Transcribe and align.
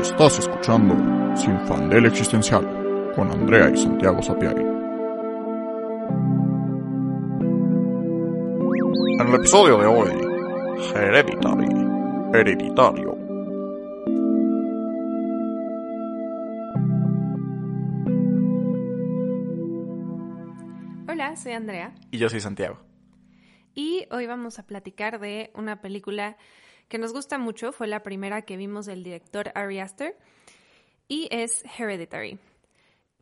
Estás 0.00 0.38
escuchando 0.38 0.94
Sin 1.36 1.58
Fandel 1.66 2.06
Existencial 2.06 3.12
con 3.14 3.30
Andrea 3.30 3.70
y 3.70 3.76
Santiago 3.76 4.22
Sapiari. 4.22 4.62
En 9.20 9.28
el 9.28 9.34
episodio 9.34 9.78
de 9.78 9.86
hoy, 9.86 10.10
Hereditary, 10.94 11.68
Hereditario. 12.34 13.16
Hola, 21.08 21.36
soy 21.36 21.52
Andrea 21.52 21.94
Y 22.10 22.18
yo 22.18 22.28
soy 22.28 22.40
Santiago. 22.40 22.78
y 23.74 24.06
hoy 24.10 24.26
vamos 24.26 24.58
a 24.58 24.66
platicar 24.66 25.20
de 25.20 25.50
una 25.54 25.80
película 25.80 26.36
que 26.88 26.98
nos 26.98 27.12
gusta 27.12 27.38
mucho, 27.38 27.72
fue 27.72 27.86
la 27.86 28.02
primera 28.02 28.42
que 28.42 28.56
vimos 28.56 28.86
del 28.86 29.02
director 29.02 29.50
Ari 29.54 29.80
Aster 29.80 30.16
y 31.08 31.28
es 31.30 31.64
Hereditary. 31.78 32.38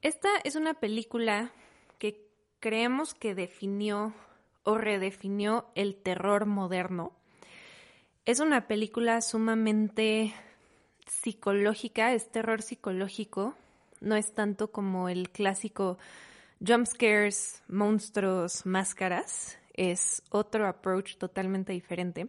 Esta 0.03 0.29
es 0.45 0.57
una 0.57 0.75
película 0.75 1.53
que 1.99 2.29
creemos 2.61 3.15
que 3.15 3.35
definió 3.35 4.13
o 4.65 4.79
redefinió 4.79 5.67
el 5.75 5.97
terror 5.97 6.47
moderno. 6.47 7.13
Es 8.25 8.41
una 8.41 8.67
película 8.67 9.21
sumamente 9.21 10.35
psicológica, 11.07 12.13
es 12.13 12.31
terror 12.31 12.63
psicológico, 12.63 13.55
no 14.01 14.17
es 14.17 14.33
tanto 14.33 14.71
como 14.71 15.09
el 15.09 15.31
clásico 15.31 15.99
jump 16.67 16.87
scares, 16.87 17.63
monstruos, 17.69 18.65
máscaras, 18.65 19.59
es 19.75 20.23
otro 20.31 20.67
approach 20.67 21.17
totalmente 21.17 21.73
diferente. 21.73 22.29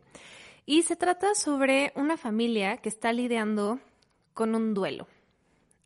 Y 0.65 0.83
se 0.83 0.95
trata 0.95 1.35
sobre 1.35 1.93
una 1.95 2.17
familia 2.17 2.77
que 2.77 2.89
está 2.89 3.13
lidiando 3.13 3.79
con 4.33 4.55
un 4.55 4.73
duelo. 4.73 5.07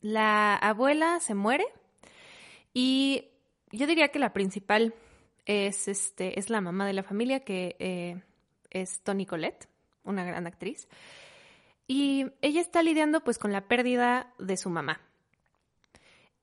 La 0.02 0.56
abuela 0.56 1.20
se 1.20 1.36
muere 1.36 1.66
y 2.74 3.26
yo 3.72 3.88
diría 3.88 4.10
que 4.10 4.20
la 4.20 4.32
principal 4.32 4.94
es, 5.46 5.88
este, 5.88 6.40
es 6.40 6.50
la 6.50 6.62
mamá 6.62 6.88
de 6.88 6.94
la 6.94 7.04
familia, 7.04 7.42
que 7.42 7.76
eh, 7.80 8.22
es 8.70 9.02
Toni 9.02 9.26
Collette, 9.26 9.68
una 10.04 10.24
gran 10.24 10.48
actriz. 10.48 10.88
Y 11.88 12.28
ella 12.42 12.62
está 12.62 12.82
lidiando 12.84 13.24
pues 13.24 13.38
con 13.38 13.52
la 13.52 13.68
pérdida 13.68 14.34
de 14.40 14.58
su 14.58 14.70
mamá. 14.70 15.02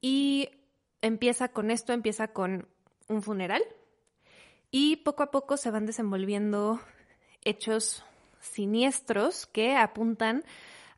Y 0.01 0.51
empieza 1.01 1.49
con 1.49 1.71
esto, 1.71 1.93
empieza 1.93 2.29
con 2.29 2.69
un 3.09 3.23
funeral 3.23 3.63
y 4.71 4.97
poco 4.97 5.23
a 5.23 5.31
poco 5.31 5.57
se 5.57 5.71
van 5.71 5.87
desenvolviendo 5.87 6.81
hechos 7.45 8.05
siniestros 8.47 9.47
que 9.47 9.77
apuntan 9.77 10.45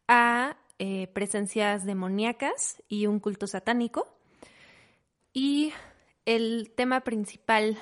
a 0.07 0.57
eh, 0.79 1.09
presencias 1.09 1.85
demoníacas 1.85 2.83
y 2.89 3.07
un 3.07 3.21
culto 3.21 3.47
satánico. 3.47 4.09
Y 5.33 5.73
el 6.25 6.73
tema 6.77 7.01
principal 7.01 7.77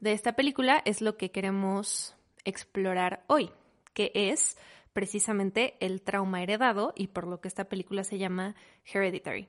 de 0.00 0.12
esta 0.12 0.32
película 0.32 0.82
es 0.84 1.00
lo 1.00 1.16
que 1.16 1.30
queremos 1.30 2.16
explorar 2.44 3.24
hoy, 3.26 3.50
que 3.92 4.12
es 4.14 4.56
precisamente 4.92 5.76
el 5.80 6.02
trauma 6.02 6.42
heredado 6.42 6.92
y 6.96 7.08
por 7.08 7.26
lo 7.26 7.40
que 7.40 7.48
esta 7.48 7.68
película 7.68 8.04
se 8.04 8.18
llama 8.18 8.54
Hereditary. 8.84 9.48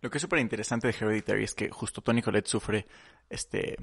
Lo 0.00 0.10
que 0.10 0.18
es 0.18 0.22
súper 0.22 0.40
interesante 0.40 0.88
de 0.88 0.94
Hereditary 0.94 1.44
es 1.44 1.54
que 1.54 1.70
justo 1.70 2.02
Tony 2.02 2.20
Collette 2.20 2.46
sufre 2.46 2.86
este, 3.30 3.76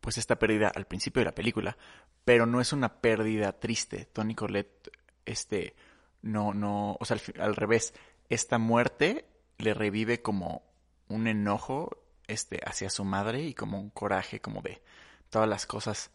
pues 0.00 0.18
esta 0.18 0.38
pérdida 0.38 0.72
al 0.74 0.86
principio 0.86 1.20
de 1.20 1.26
la 1.26 1.34
película, 1.34 1.76
pero 2.24 2.46
no 2.46 2.60
es 2.60 2.72
una 2.72 3.00
pérdida 3.00 3.52
triste. 3.58 4.06
Tony 4.06 4.34
Collette, 4.34 4.90
este, 5.24 5.74
no, 6.22 6.54
no, 6.54 6.96
o 6.98 7.04
sea, 7.04 7.16
al, 7.16 7.40
al 7.40 7.56
revés, 7.56 7.94
esta 8.28 8.58
muerte 8.58 9.26
le 9.58 9.74
revive 9.74 10.22
como 10.22 10.62
un 11.08 11.26
enojo, 11.26 11.90
este, 12.26 12.60
hacia 12.64 12.90
su 12.90 13.04
madre 13.04 13.42
y 13.42 13.54
como 13.54 13.78
un 13.80 13.90
coraje, 13.90 14.40
como 14.40 14.62
de 14.62 14.80
todas 15.28 15.48
las 15.48 15.66
cosas, 15.66 16.10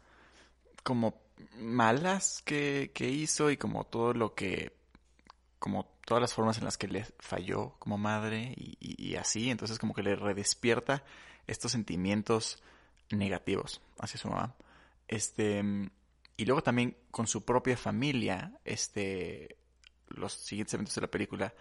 como 0.83 1.21
malas 1.57 2.41
que, 2.45 2.91
que 2.93 3.09
hizo 3.09 3.51
y 3.51 3.57
como 3.57 3.83
todo 3.83 4.13
lo 4.13 4.33
que, 4.33 4.73
como 5.59 5.85
todas 6.05 6.21
las 6.21 6.33
formas 6.33 6.57
en 6.57 6.65
las 6.65 6.77
que 6.77 6.87
le 6.87 7.05
falló 7.19 7.75
como 7.79 7.97
madre 7.97 8.53
y, 8.55 8.77
y, 8.79 9.11
y 9.11 9.15
así, 9.15 9.49
entonces 9.49 9.79
como 9.79 9.93
que 9.93 10.03
le 10.03 10.15
redespierta 10.15 11.03
estos 11.47 11.71
sentimientos 11.73 12.63
negativos 13.11 13.81
hacia 13.99 14.19
su 14.19 14.29
mamá. 14.29 14.55
Este, 15.07 15.63
y 16.37 16.45
luego 16.45 16.63
también 16.63 16.97
con 17.11 17.27
su 17.27 17.45
propia 17.45 17.77
familia, 17.77 18.59
este, 18.65 19.57
los 20.09 20.33
siguientes 20.33 20.73
eventos 20.73 20.95
de 20.95 21.01
la 21.01 21.11
película 21.11 21.53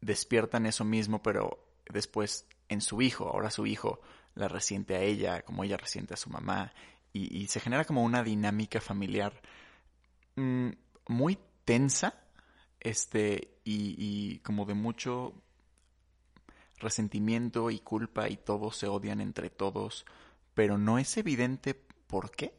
despiertan 0.00 0.66
eso 0.66 0.84
mismo, 0.84 1.22
pero 1.22 1.64
después 1.88 2.46
en 2.68 2.80
su 2.80 3.02
hijo. 3.02 3.28
Ahora 3.28 3.50
su 3.50 3.66
hijo 3.66 4.00
la 4.34 4.48
resiente 4.48 4.94
a 4.94 5.02
ella, 5.02 5.42
como 5.42 5.64
ella 5.64 5.76
resiente 5.76 6.14
a 6.14 6.18
su 6.18 6.30
mamá. 6.30 6.72
Y, 7.12 7.36
y 7.36 7.48
se 7.48 7.60
genera 7.60 7.84
como 7.84 8.04
una 8.04 8.22
dinámica 8.22 8.80
familiar 8.80 9.40
mmm, 10.36 10.70
muy 11.08 11.38
tensa, 11.64 12.14
este, 12.80 13.58
y, 13.64 13.94
y 13.98 14.38
como 14.40 14.64
de 14.64 14.74
mucho 14.74 15.34
resentimiento 16.78 17.70
y 17.70 17.80
culpa 17.80 18.28
y 18.28 18.36
todos 18.36 18.76
se 18.76 18.86
odian 18.86 19.20
entre 19.20 19.50
todos 19.50 20.06
pero 20.58 20.76
no 20.76 20.98
es 20.98 21.16
evidente 21.16 21.80
por 22.08 22.32
qué. 22.32 22.52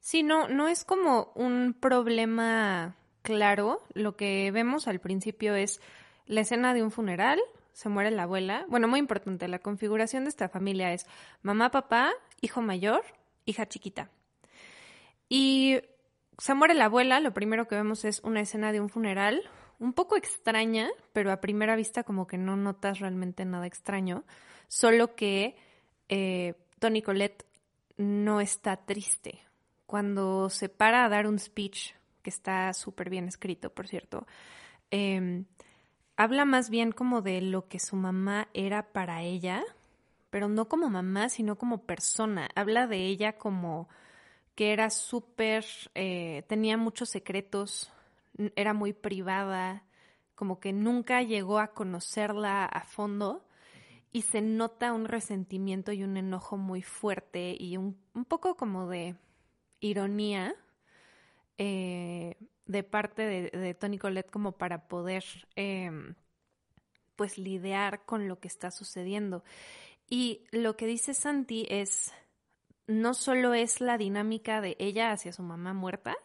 Sí, 0.00 0.24
no, 0.24 0.48
no 0.48 0.66
es 0.66 0.84
como 0.84 1.30
un 1.36 1.72
problema 1.72 2.96
claro. 3.22 3.80
Lo 3.94 4.16
que 4.16 4.50
vemos 4.50 4.88
al 4.88 4.98
principio 4.98 5.54
es 5.54 5.80
la 6.26 6.40
escena 6.40 6.74
de 6.74 6.82
un 6.82 6.90
funeral, 6.90 7.38
se 7.72 7.88
muere 7.88 8.10
la 8.10 8.24
abuela. 8.24 8.66
Bueno, 8.68 8.88
muy 8.88 8.98
importante, 8.98 9.46
la 9.46 9.60
configuración 9.60 10.24
de 10.24 10.30
esta 10.30 10.48
familia 10.48 10.92
es 10.92 11.06
mamá, 11.42 11.70
papá, 11.70 12.10
hijo 12.40 12.60
mayor, 12.60 13.04
hija 13.44 13.68
chiquita. 13.68 14.10
Y 15.28 15.78
se 16.38 16.54
muere 16.54 16.74
la 16.74 16.86
abuela, 16.86 17.20
lo 17.20 17.32
primero 17.32 17.68
que 17.68 17.76
vemos 17.76 18.04
es 18.04 18.18
una 18.24 18.40
escena 18.40 18.72
de 18.72 18.80
un 18.80 18.88
funeral, 18.88 19.48
un 19.78 19.92
poco 19.92 20.16
extraña, 20.16 20.90
pero 21.12 21.30
a 21.30 21.40
primera 21.40 21.76
vista 21.76 22.02
como 22.02 22.26
que 22.26 22.36
no 22.36 22.56
notas 22.56 22.98
realmente 22.98 23.44
nada 23.44 23.68
extraño, 23.68 24.24
solo 24.66 25.14
que... 25.14 25.54
Eh, 26.08 26.54
Toni 26.78 27.02
Collette 27.02 27.46
no 27.96 28.40
está 28.40 28.76
triste. 28.76 29.40
Cuando 29.86 30.50
se 30.50 30.68
para 30.68 31.04
a 31.04 31.08
dar 31.08 31.26
un 31.26 31.38
speech, 31.38 31.94
que 32.22 32.30
está 32.30 32.72
súper 32.74 33.08
bien 33.08 33.28
escrito, 33.28 33.70
por 33.70 33.86
cierto, 33.86 34.26
eh, 34.90 35.44
habla 36.16 36.44
más 36.44 36.70
bien 36.70 36.92
como 36.92 37.22
de 37.22 37.40
lo 37.40 37.68
que 37.68 37.78
su 37.78 37.96
mamá 37.96 38.48
era 38.52 38.92
para 38.92 39.22
ella, 39.22 39.62
pero 40.30 40.48
no 40.48 40.68
como 40.68 40.90
mamá, 40.90 41.28
sino 41.28 41.56
como 41.56 41.84
persona. 41.84 42.48
Habla 42.54 42.86
de 42.86 43.06
ella 43.06 43.38
como 43.38 43.88
que 44.54 44.72
era 44.72 44.90
súper, 44.90 45.64
eh, 45.94 46.44
tenía 46.48 46.76
muchos 46.76 47.10
secretos, 47.10 47.92
era 48.56 48.74
muy 48.74 48.92
privada, 48.92 49.84
como 50.34 50.60
que 50.60 50.72
nunca 50.72 51.22
llegó 51.22 51.58
a 51.58 51.72
conocerla 51.72 52.66
a 52.66 52.82
fondo 52.82 53.45
y 54.12 54.22
se 54.22 54.40
nota 54.40 54.92
un 54.92 55.06
resentimiento 55.06 55.92
y 55.92 56.02
un 56.02 56.16
enojo 56.16 56.56
muy 56.56 56.82
fuerte 56.82 57.56
y 57.58 57.76
un, 57.76 57.98
un 58.14 58.24
poco 58.24 58.56
como 58.56 58.88
de 58.88 59.16
ironía 59.80 60.54
eh, 61.58 62.36
de 62.66 62.82
parte 62.82 63.22
de, 63.22 63.50
de, 63.58 63.74
Tony 63.74 63.98
Collette 63.98 64.30
como 64.30 64.52
para 64.52 64.88
poder 64.88 65.24
eh, 65.54 65.90
pues 67.14 67.38
lidiar 67.38 68.04
con 68.04 68.28
lo 68.28 68.38
que 68.40 68.48
está 68.48 68.70
sucediendo. 68.70 69.42
Y 70.08 70.44
lo 70.50 70.76
que 70.76 70.86
dice 70.86 71.14
Santi 71.14 71.66
es, 71.68 72.12
no 72.86 73.14
solo 73.14 73.54
es 73.54 73.80
la 73.80 73.98
dinámica 73.98 74.60
de 74.60 74.76
ella 74.78 75.10
hacia 75.10 75.32
su 75.32 75.42
mamá 75.42 75.74
muerta, 75.74 76.16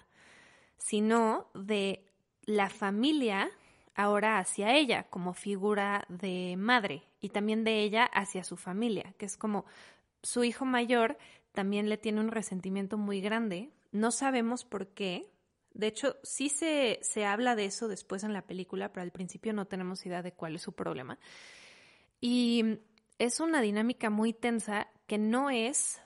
sino 0.78 1.50
de 1.54 2.06
la 2.44 2.70
familia 2.70 3.50
ahora 3.96 4.40
hacia 4.40 4.76
ella 4.76 5.04
como 5.04 5.34
figura 5.34 6.06
de 6.10 6.56
madre 6.58 7.04
y 7.20 7.30
también 7.30 7.64
de 7.64 7.82
ella 7.82 8.06
hacia 8.06 8.44
su 8.44 8.58
familia, 8.58 9.14
que 9.18 9.26
es 9.26 9.38
como 9.38 9.66
su 10.24 10.44
hijo 10.44 10.66
mayor 10.66 11.18
también 11.52 11.90
le 11.90 11.98
tiene 11.98 12.22
un 12.22 12.30
resentimiento 12.30 12.98
muy 12.98 13.22
grande, 13.22 13.72
no 13.92 14.12
sabemos 14.12 14.64
por 14.64 14.88
qué, 14.88 15.30
de 15.74 15.88
hecho 15.88 16.16
sí 16.24 16.50
se, 16.50 17.00
se 17.02 17.26
habla 17.26 17.56
de 17.56 17.66
eso 17.66 17.88
después 17.88 18.24
en 18.24 18.34
la 18.34 18.44
película, 18.44 18.92
pero 18.92 19.04
al 19.04 19.12
principio 19.12 19.54
no 19.54 19.66
tenemos 19.66 20.06
idea 20.06 20.22
de 20.22 20.34
cuál 20.34 20.56
es 20.56 20.62
su 20.62 20.74
problema. 20.74 21.20
Y 22.22 22.80
es 23.18 23.40
una 23.40 23.62
dinámica 23.62 24.10
muy 24.10 24.34
tensa 24.34 24.88
que 25.08 25.18
no 25.18 25.50
es 25.50 26.02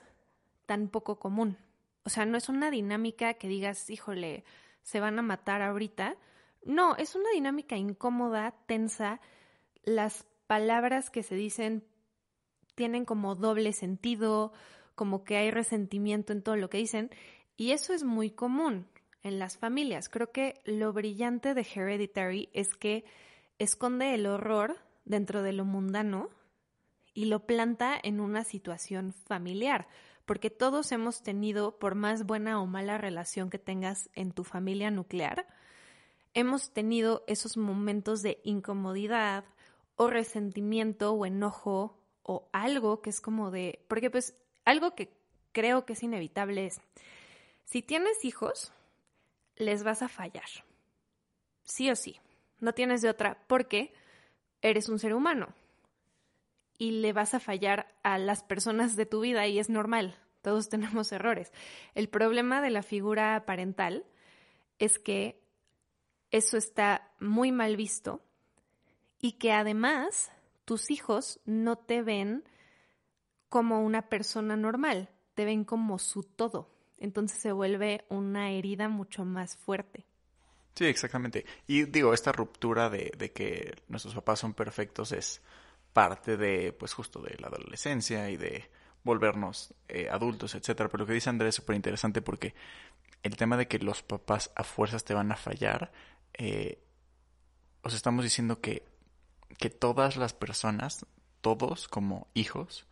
tan 0.66 0.88
poco 0.88 1.18
común. 1.18 1.58
O 2.04 2.10
sea, 2.10 2.24
no 2.24 2.36
es 2.36 2.48
una 2.48 2.70
dinámica 2.70 3.34
que 3.34 3.48
digas, 3.48 3.88
híjole, 3.90 4.44
se 4.82 5.00
van 5.00 5.18
a 5.18 5.22
matar 5.22 5.62
ahorita, 5.62 6.16
no, 6.66 6.96
es 6.96 7.14
una 7.14 7.30
dinámica 7.30 7.76
incómoda, 7.76 8.54
tensa. 8.66 9.20
Las 9.84 10.26
palabras 10.46 11.10
que 11.10 11.22
se 11.22 11.34
dicen 11.34 11.84
tienen 12.74 13.04
como 13.04 13.34
doble 13.34 13.72
sentido, 13.72 14.52
como 14.94 15.24
que 15.24 15.36
hay 15.36 15.50
resentimiento 15.50 16.32
en 16.32 16.42
todo 16.42 16.56
lo 16.56 16.68
que 16.68 16.78
dicen, 16.78 17.10
y 17.56 17.70
eso 17.70 17.94
es 17.94 18.04
muy 18.04 18.30
común 18.30 18.86
en 19.22 19.38
las 19.38 19.56
familias. 19.56 20.08
Creo 20.08 20.30
que 20.30 20.60
lo 20.64 20.92
brillante 20.92 21.54
de 21.54 21.66
Hereditary 21.74 22.50
es 22.52 22.74
que 22.74 23.04
esconde 23.58 24.14
el 24.14 24.26
horror 24.26 24.76
dentro 25.04 25.42
de 25.42 25.52
lo 25.52 25.64
mundano 25.64 26.28
y 27.14 27.26
lo 27.26 27.46
planta 27.46 27.98
en 28.02 28.20
una 28.20 28.44
situación 28.44 29.12
familiar, 29.12 29.88
porque 30.26 30.50
todos 30.50 30.92
hemos 30.92 31.22
tenido, 31.22 31.78
por 31.78 31.94
más 31.94 32.26
buena 32.26 32.60
o 32.60 32.66
mala 32.66 32.98
relación 32.98 33.48
que 33.48 33.58
tengas 33.58 34.10
en 34.14 34.32
tu 34.32 34.44
familia 34.44 34.90
nuclear, 34.90 35.46
hemos 36.36 36.70
tenido 36.70 37.24
esos 37.26 37.56
momentos 37.56 38.20
de 38.20 38.40
incomodidad 38.44 39.44
o 39.96 40.08
resentimiento 40.08 41.12
o 41.12 41.24
enojo 41.24 41.98
o 42.22 42.46
algo 42.52 43.00
que 43.00 43.08
es 43.08 43.22
como 43.22 43.50
de, 43.50 43.82
porque 43.88 44.10
pues 44.10 44.36
algo 44.66 44.94
que 44.94 45.10
creo 45.52 45.86
que 45.86 45.94
es 45.94 46.02
inevitable 46.02 46.66
es, 46.66 46.78
si 47.64 47.80
tienes 47.80 48.22
hijos, 48.22 48.70
les 49.56 49.82
vas 49.82 50.02
a 50.02 50.08
fallar, 50.08 50.44
sí 51.64 51.90
o 51.90 51.96
sí, 51.96 52.20
no 52.60 52.74
tienes 52.74 53.00
de 53.00 53.08
otra, 53.08 53.42
porque 53.46 53.94
eres 54.60 54.90
un 54.90 54.98
ser 54.98 55.14
humano 55.14 55.48
y 56.76 57.00
le 57.00 57.14
vas 57.14 57.32
a 57.32 57.40
fallar 57.40 57.94
a 58.02 58.18
las 58.18 58.42
personas 58.42 58.94
de 58.94 59.06
tu 59.06 59.20
vida 59.20 59.46
y 59.46 59.58
es 59.58 59.70
normal, 59.70 60.18
todos 60.42 60.68
tenemos 60.68 61.12
errores. 61.12 61.50
El 61.94 62.10
problema 62.10 62.60
de 62.60 62.68
la 62.68 62.82
figura 62.82 63.42
parental 63.46 64.04
es 64.78 64.98
que 64.98 65.45
eso 66.30 66.56
está 66.56 67.12
muy 67.20 67.52
mal 67.52 67.76
visto 67.76 68.22
y 69.20 69.32
que 69.32 69.52
además 69.52 70.30
tus 70.64 70.90
hijos 70.90 71.40
no 71.44 71.76
te 71.76 72.02
ven 72.02 72.44
como 73.48 73.82
una 73.82 74.08
persona 74.08 74.56
normal, 74.56 75.10
te 75.34 75.44
ven 75.44 75.64
como 75.64 75.98
su 75.98 76.22
todo. 76.22 76.70
Entonces 76.98 77.40
se 77.40 77.52
vuelve 77.52 78.04
una 78.08 78.50
herida 78.50 78.88
mucho 78.88 79.24
más 79.24 79.56
fuerte. 79.56 80.06
Sí, 80.74 80.84
exactamente. 80.84 81.46
Y 81.66 81.84
digo, 81.84 82.12
esta 82.12 82.32
ruptura 82.32 82.90
de, 82.90 83.32
que 83.34 83.74
nuestros 83.88 84.14
papás 84.14 84.40
son 84.40 84.54
perfectos 84.54 85.12
es 85.12 85.40
parte 85.92 86.36
de, 86.36 86.72
pues 86.72 86.92
justo 86.92 87.22
de 87.22 87.36
la 87.38 87.48
adolescencia 87.48 88.28
y 88.30 88.36
de 88.36 88.68
volvernos 89.02 89.72
eh, 89.88 90.08
adultos, 90.10 90.54
etcétera. 90.54 90.88
Pero 90.90 91.02
lo 91.02 91.06
que 91.06 91.14
dice 91.14 91.30
Andrés 91.30 91.50
es 91.50 91.54
súper 91.54 91.76
interesante 91.76 92.20
porque 92.20 92.54
el 93.22 93.36
tema 93.36 93.56
de 93.56 93.68
que 93.68 93.78
los 93.78 94.02
papás 94.02 94.50
a 94.54 94.64
fuerzas 94.64 95.04
te 95.04 95.14
van 95.14 95.32
a 95.32 95.36
fallar, 95.36 95.92
eh, 96.38 96.82
os 97.82 97.94
estamos 97.94 98.24
diciendo 98.24 98.60
que, 98.60 98.84
que 99.58 99.70
todas 99.70 100.16
las 100.16 100.34
personas, 100.34 101.06
todos 101.40 101.88
como 101.88 102.28
hijos, 102.34 102.86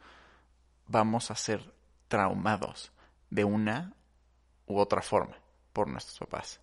vamos 0.87 1.31
a 1.31 1.37
ser 1.37 1.75
traumados 2.09 2.93
de 3.31 3.45
una 3.45 3.95
u 4.67 4.79
otra 4.79 5.03
forma 5.03 5.37
por 5.73 5.89
nuestros 5.89 6.19
papás. 6.19 6.61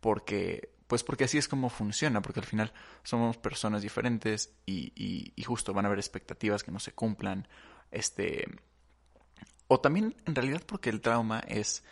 Porque 0.00 0.72
pues 0.92 1.02
porque 1.04 1.24
así 1.24 1.38
es 1.38 1.48
como 1.48 1.70
funciona, 1.70 2.20
porque 2.20 2.40
al 2.40 2.44
final 2.44 2.70
somos 3.02 3.38
personas 3.38 3.80
diferentes 3.80 4.52
y, 4.66 4.92
y, 4.94 5.42
justo 5.42 5.72
van 5.72 5.86
a 5.86 5.88
haber 5.88 5.98
expectativas 5.98 6.62
que 6.62 6.70
no 6.70 6.78
se 6.78 6.92
cumplan, 6.92 7.48
este, 7.90 8.44
o 9.68 9.80
también 9.80 10.14
en 10.26 10.34
realidad 10.34 10.60
porque 10.66 10.90
el 10.90 11.00
trauma 11.00 11.38
es 11.48 11.82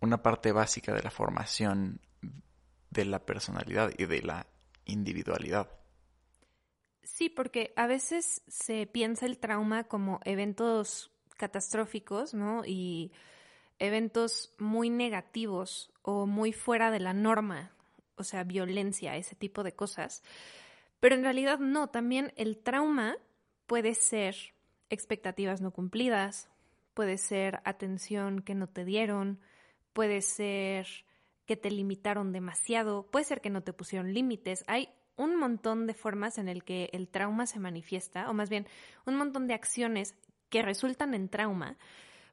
una 0.00 0.20
parte 0.20 0.50
básica 0.50 0.92
de 0.92 1.04
la 1.04 1.12
formación 1.12 2.00
de 2.94 3.04
la 3.04 3.26
personalidad 3.26 3.92
y 3.98 4.06
de 4.06 4.22
la 4.22 4.46
individualidad. 4.86 5.68
Sí, 7.02 7.28
porque 7.28 7.72
a 7.76 7.86
veces 7.86 8.42
se 8.48 8.86
piensa 8.86 9.26
el 9.26 9.38
trauma 9.38 9.84
como 9.84 10.20
eventos 10.24 11.10
catastróficos, 11.36 12.32
¿no? 12.32 12.64
Y 12.64 13.12
eventos 13.78 14.54
muy 14.58 14.88
negativos 14.88 15.92
o 16.02 16.26
muy 16.26 16.52
fuera 16.52 16.90
de 16.90 17.00
la 17.00 17.12
norma, 17.12 17.72
o 18.16 18.24
sea, 18.24 18.44
violencia, 18.44 19.16
ese 19.16 19.34
tipo 19.34 19.62
de 19.62 19.74
cosas. 19.74 20.22
Pero 21.00 21.16
en 21.16 21.22
realidad 21.22 21.58
no, 21.58 21.88
también 21.88 22.32
el 22.36 22.56
trauma 22.56 23.16
puede 23.66 23.94
ser 23.94 24.36
expectativas 24.88 25.60
no 25.60 25.72
cumplidas, 25.72 26.48
puede 26.94 27.18
ser 27.18 27.60
atención 27.64 28.40
que 28.40 28.54
no 28.54 28.68
te 28.68 28.84
dieron, 28.84 29.40
puede 29.92 30.22
ser 30.22 30.86
que 31.46 31.56
te 31.56 31.70
limitaron 31.70 32.32
demasiado, 32.32 33.06
puede 33.10 33.24
ser 33.24 33.40
que 33.40 33.50
no 33.50 33.62
te 33.62 33.72
pusieron 33.72 34.12
límites. 34.12 34.64
Hay 34.66 34.88
un 35.16 35.36
montón 35.36 35.86
de 35.86 35.94
formas 35.94 36.38
en 36.38 36.48
el 36.48 36.64
que 36.64 36.90
el 36.92 37.08
trauma 37.08 37.46
se 37.46 37.60
manifiesta, 37.60 38.28
o 38.30 38.34
más 38.34 38.50
bien 38.50 38.66
un 39.06 39.16
montón 39.16 39.46
de 39.46 39.54
acciones 39.54 40.14
que 40.48 40.62
resultan 40.62 41.14
en 41.14 41.28
trauma, 41.28 41.76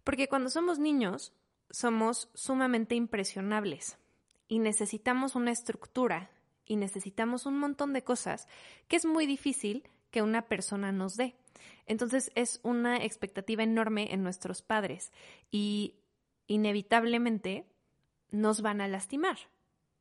porque 0.04 0.28
cuando 0.28 0.50
somos 0.50 0.80
niños 0.80 1.34
somos 1.70 2.30
sumamente 2.34 2.96
impresionables 2.96 3.98
y 4.48 4.60
necesitamos 4.60 5.36
una 5.36 5.52
estructura 5.52 6.30
y 6.66 6.76
necesitamos 6.76 7.46
un 7.46 7.58
montón 7.58 7.94
de 7.94 8.04
cosas 8.04 8.48
que 8.88 8.98
es 8.98 9.06
muy 9.06 9.26
difícil 9.26 9.84
que 10.10 10.22
una 10.22 10.44
persona 10.48 10.92
nos 10.92 11.16
dé. 11.16 11.36
Entonces 11.86 12.32
es 12.36 12.60
una 12.64 12.98
expectativa 12.98 13.64
enorme 13.64 14.14
en 14.14 14.24
nuestros 14.24 14.62
padres 14.62 15.12
y 15.52 15.96
inevitablemente 16.48 17.66
nos 18.32 18.62
van 18.62 18.82
a 18.82 18.88
lastimar 18.88 19.38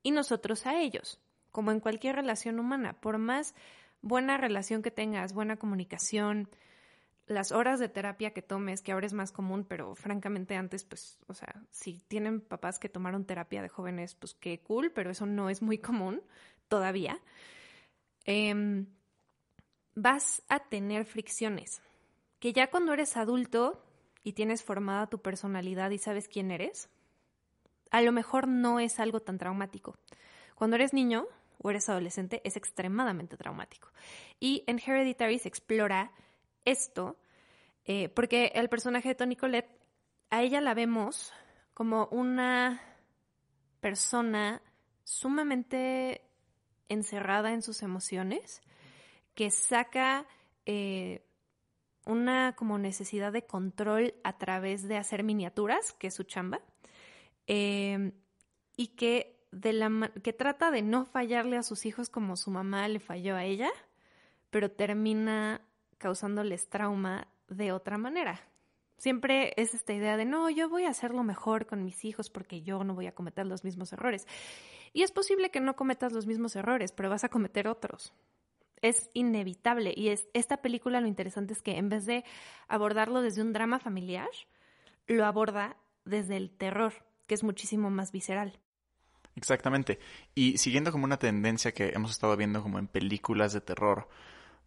y 0.02 0.12
nosotros 0.12 0.66
a 0.66 0.80
ellos, 0.80 1.20
como 1.50 1.72
en 1.72 1.80
cualquier 1.80 2.16
relación 2.16 2.58
humana, 2.58 3.00
por 3.00 3.18
más 3.18 3.54
buena 4.02 4.36
relación 4.36 4.82
que 4.82 4.90
tengas, 4.90 5.34
buena 5.34 5.56
comunicación, 5.56 6.48
las 7.26 7.52
horas 7.52 7.78
de 7.78 7.88
terapia 7.88 8.32
que 8.32 8.42
tomes, 8.42 8.82
que 8.82 8.92
ahora 8.92 9.06
es 9.06 9.12
más 9.12 9.30
común, 9.30 9.64
pero 9.64 9.94
francamente 9.94 10.56
antes, 10.56 10.84
pues, 10.84 11.18
o 11.28 11.34
sea, 11.34 11.62
si 11.70 12.00
tienen 12.08 12.40
papás 12.40 12.78
que 12.78 12.88
tomaron 12.88 13.24
terapia 13.24 13.62
de 13.62 13.68
jóvenes, 13.68 14.14
pues 14.16 14.34
qué 14.34 14.60
cool, 14.60 14.90
pero 14.90 15.10
eso 15.10 15.26
no 15.26 15.48
es 15.48 15.62
muy 15.62 15.78
común 15.78 16.22
todavía. 16.66 17.20
Em, 18.24 18.86
vas 19.94 20.42
a 20.48 20.58
tener 20.60 21.04
fricciones, 21.04 21.82
que 22.40 22.52
ya 22.52 22.68
cuando 22.68 22.92
eres 22.92 23.16
adulto 23.16 23.84
y 24.24 24.32
tienes 24.32 24.64
formada 24.64 25.08
tu 25.08 25.20
personalidad 25.20 25.90
y 25.90 25.98
sabes 25.98 26.26
quién 26.26 26.50
eres, 26.50 26.88
a 27.90 28.00
lo 28.02 28.12
mejor 28.12 28.48
no 28.48 28.80
es 28.80 29.00
algo 29.00 29.20
tan 29.20 29.38
traumático. 29.38 29.96
Cuando 30.54 30.76
eres 30.76 30.92
niño 30.92 31.26
o 31.58 31.70
eres 31.70 31.88
adolescente 31.88 32.40
es 32.44 32.56
extremadamente 32.56 33.36
traumático. 33.36 33.88
Y 34.38 34.64
en 34.66 34.78
Hereditary 34.78 35.38
se 35.38 35.48
explora 35.48 36.12
esto, 36.64 37.16
eh, 37.84 38.08
porque 38.08 38.52
el 38.54 38.68
personaje 38.68 39.10
de 39.10 39.14
Tony 39.14 39.36
Collette, 39.36 39.70
a 40.30 40.42
ella 40.42 40.60
la 40.60 40.74
vemos 40.74 41.32
como 41.74 42.06
una 42.12 42.80
persona 43.80 44.62
sumamente 45.04 46.22
encerrada 46.88 47.52
en 47.52 47.62
sus 47.62 47.82
emociones, 47.82 48.62
que 49.34 49.50
saca 49.50 50.26
eh, 50.66 51.24
una 52.06 52.54
como 52.54 52.78
necesidad 52.78 53.32
de 53.32 53.46
control 53.46 54.14
a 54.24 54.38
través 54.38 54.86
de 54.86 54.96
hacer 54.96 55.22
miniaturas, 55.22 55.92
que 55.94 56.08
es 56.08 56.14
su 56.14 56.24
chamba, 56.24 56.60
eh, 57.52 58.12
y 58.76 58.86
que, 58.94 59.44
de 59.50 59.72
la, 59.72 60.12
que 60.22 60.32
trata 60.32 60.70
de 60.70 60.82
no 60.82 61.04
fallarle 61.04 61.56
a 61.56 61.64
sus 61.64 61.84
hijos 61.84 62.08
como 62.08 62.36
su 62.36 62.52
mamá 62.52 62.86
le 62.86 63.00
falló 63.00 63.34
a 63.34 63.42
ella, 63.42 63.70
pero 64.50 64.70
termina 64.70 65.60
causándoles 65.98 66.68
trauma 66.68 67.26
de 67.48 67.72
otra 67.72 67.98
manera. 67.98 68.40
Siempre 68.98 69.52
es 69.56 69.74
esta 69.74 69.92
idea 69.92 70.16
de, 70.16 70.26
no, 70.26 70.48
yo 70.48 70.68
voy 70.68 70.84
a 70.84 70.90
hacerlo 70.90 71.24
mejor 71.24 71.66
con 71.66 71.82
mis 71.82 72.04
hijos 72.04 72.30
porque 72.30 72.62
yo 72.62 72.84
no 72.84 72.94
voy 72.94 73.08
a 73.08 73.16
cometer 73.16 73.46
los 73.46 73.64
mismos 73.64 73.92
errores. 73.92 74.28
Y 74.92 75.02
es 75.02 75.10
posible 75.10 75.50
que 75.50 75.58
no 75.58 75.74
cometas 75.74 76.12
los 76.12 76.28
mismos 76.28 76.54
errores, 76.54 76.92
pero 76.92 77.10
vas 77.10 77.24
a 77.24 77.30
cometer 77.30 77.66
otros. 77.66 78.12
Es 78.80 79.10
inevitable. 79.12 79.92
Y 79.96 80.10
es, 80.10 80.28
esta 80.34 80.58
película 80.58 81.00
lo 81.00 81.08
interesante 81.08 81.52
es 81.52 81.62
que 81.62 81.78
en 81.78 81.88
vez 81.88 82.06
de 82.06 82.24
abordarlo 82.68 83.22
desde 83.22 83.42
un 83.42 83.52
drama 83.52 83.80
familiar, 83.80 84.28
lo 85.08 85.26
aborda 85.26 85.76
desde 86.04 86.36
el 86.36 86.50
terror, 86.50 86.92
que 87.30 87.36
es 87.36 87.44
muchísimo 87.44 87.90
más 87.90 88.10
visceral. 88.10 88.58
Exactamente. 89.36 90.00
Y 90.34 90.58
siguiendo 90.58 90.90
como 90.90 91.04
una 91.04 91.16
tendencia 91.16 91.70
que 91.70 91.90
hemos 91.90 92.10
estado 92.10 92.36
viendo 92.36 92.60
como 92.60 92.80
en 92.80 92.88
películas 92.88 93.52
de 93.52 93.60
terror 93.60 94.08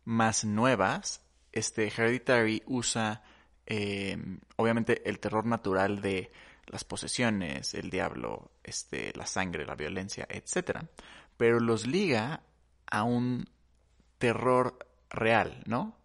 más 0.05 0.45
nuevas, 0.45 1.21
este 1.51 1.87
Hereditary 1.89 2.63
usa 2.65 3.21
eh, 3.65 4.17
obviamente 4.55 5.09
el 5.09 5.19
terror 5.19 5.45
natural 5.45 6.01
de 6.01 6.31
las 6.67 6.85
posesiones, 6.85 7.73
el 7.73 7.89
diablo, 7.89 8.53
este, 8.63 9.11
la 9.17 9.25
sangre, 9.25 9.65
la 9.65 9.75
violencia, 9.75 10.25
etc. 10.29 10.85
Pero 11.35 11.59
los 11.59 11.85
liga 11.85 12.43
a 12.89 13.03
un 13.03 13.49
terror 14.19 14.79
real, 15.09 15.61
¿no? 15.65 15.97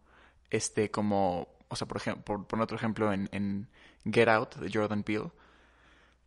Este, 0.51 0.91
como, 0.91 1.47
o 1.69 1.77
sea, 1.77 1.87
por 1.87 1.99
ejemplo, 1.99 2.49
por 2.49 2.61
otro 2.61 2.77
ejemplo 2.77 3.13
en, 3.13 3.29
en, 3.31 3.69
Get 4.05 4.29
Out 4.29 4.57
de 4.57 4.71
Jordan 4.73 5.05
Peele, 5.05 5.31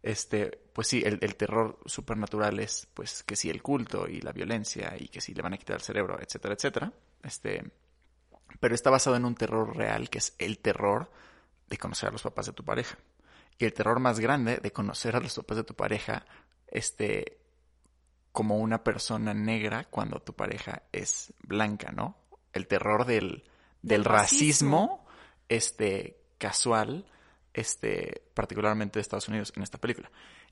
este, 0.04 0.60
pues 0.74 0.88
sí, 0.88 1.04
el, 1.06 1.20
el, 1.22 1.36
terror 1.36 1.78
supernatural 1.86 2.60
es, 2.60 2.88
pues, 2.94 3.24
que 3.24 3.36
sí, 3.36 3.50
el 3.50 3.62
culto 3.62 4.08
y 4.08 4.22
la 4.22 4.32
violencia 4.32 4.96
y 4.98 5.08
que 5.08 5.22
sí 5.22 5.34
le 5.34 5.44
van 5.44 5.54
a 5.54 5.58
quitar 5.58 5.76
el 5.76 5.82
cerebro, 5.82 6.20
etcétera, 6.20 6.56
etcétera. 6.56 6.94
Este, 7.24 7.72
pero 8.60 8.74
está 8.74 8.90
basado 8.90 9.16
en 9.16 9.26
un 9.26 9.36
terror 9.36 9.76
real, 9.76 10.10
que 10.10 10.18
es 10.18 10.36
el 10.40 10.60
terror 10.60 11.12
de 11.68 11.78
conocer 11.78 12.10
a 12.10 12.12
los 12.12 12.24
papás 12.24 12.48
de 12.48 12.54
tu 12.54 12.66
pareja. 12.66 12.98
Y 13.58 13.66
el 13.66 13.74
terror 13.74 14.00
más 14.00 14.20
grande 14.20 14.58
de 14.58 14.72
conocer 14.72 15.16
a 15.16 15.20
los 15.20 15.36
papás 15.36 15.58
de 15.58 15.64
tu 15.64 15.76
pareja, 15.76 16.26
este, 16.68 17.38
como 18.32 18.58
una 18.58 18.84
persona 18.84 19.34
negra 19.34 19.86
cuando 19.86 20.20
tu 20.20 20.34
pareja 20.34 20.84
es 20.92 21.34
blanca, 21.44 21.92
¿no? 21.92 22.18
El 22.54 22.68
terror 22.68 23.06
del, 23.06 23.44
del 23.82 24.04
racismo, 24.04 25.06
este, 25.48 26.24
casual, 26.38 27.06
este, 27.54 28.24
particularmente 28.34 29.00
de 29.00 29.02
Estados 29.02 29.28
Unidos 29.28 29.54
en 29.56 29.64
esta 29.64 29.78
película. 29.80 30.12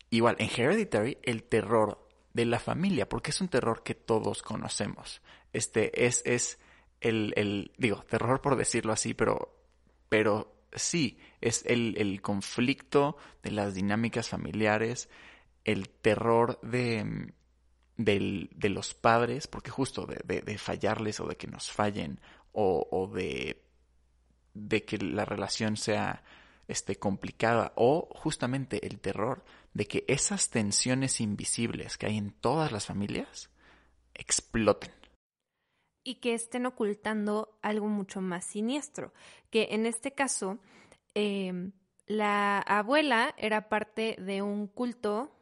Igual, 0.10 0.36
en 0.40 0.50
Hereditary, 0.50 1.18
el 1.24 1.44
terror 1.44 2.08
de 2.34 2.46
la 2.46 2.60
familia, 2.60 3.08
porque 3.08 3.32
es 3.32 3.42
un 3.42 3.48
terror 3.48 3.84
que 3.84 3.96
todos 3.96 4.42
conocemos. 4.42 5.22
Este, 5.54 6.06
es, 6.06 6.22
es 6.26 6.60
el, 7.02 7.34
el 7.36 7.72
digo, 7.78 8.04
terror 8.04 8.42
por 8.42 8.56
decirlo 8.56 8.94
así, 8.94 9.14
pero, 9.14 9.56
pero 10.10 10.64
sí, 10.74 11.20
es 11.42 11.66
el, 11.66 11.96
el 11.98 12.22
conflicto 12.22 13.18
de 13.44 13.52
las 13.52 13.74
dinámicas 13.74 14.30
familiares, 14.30 15.10
el 15.66 15.90
terror 15.90 16.60
de, 16.62 17.34
de 17.98 18.70
los 18.70 18.94
padres, 18.94 19.48
porque 19.48 19.72
justo 19.72 20.06
de, 20.06 20.42
de, 20.42 20.58
fallarles 20.58 21.20
o 21.20 21.28
de 21.28 21.36
que 21.36 21.48
nos 21.48 21.72
fallen 21.72 22.20
o, 22.52 22.88
o 22.92 23.08
de, 23.08 23.62
de 24.54 24.86
que 24.86 24.98
la 24.98 25.26
relación 25.26 25.78
sea 25.78 26.24
este, 26.70 26.98
complicada 26.98 27.74
o 27.76 28.08
justamente 28.12 28.86
el 28.86 29.00
terror 29.00 29.44
de 29.74 29.86
que 29.86 30.06
esas 30.08 30.50
tensiones 30.50 31.20
invisibles 31.20 31.98
que 31.98 32.06
hay 32.06 32.18
en 32.18 32.32
todas 32.32 32.72
las 32.72 32.86
familias 32.86 33.50
exploten. 34.14 34.92
Y 36.04 36.16
que 36.16 36.34
estén 36.34 36.66
ocultando 36.66 37.58
algo 37.62 37.88
mucho 37.88 38.22
más 38.22 38.46
siniestro, 38.46 39.14
que 39.50 39.70
en 39.72 39.86
este 39.86 40.14
caso 40.14 40.60
em, 41.14 41.74
la 42.08 42.60
abuela 42.60 43.36
era 43.38 43.68
parte 43.70 44.16
de 44.20 44.42
un 44.42 44.68
culto 44.68 45.36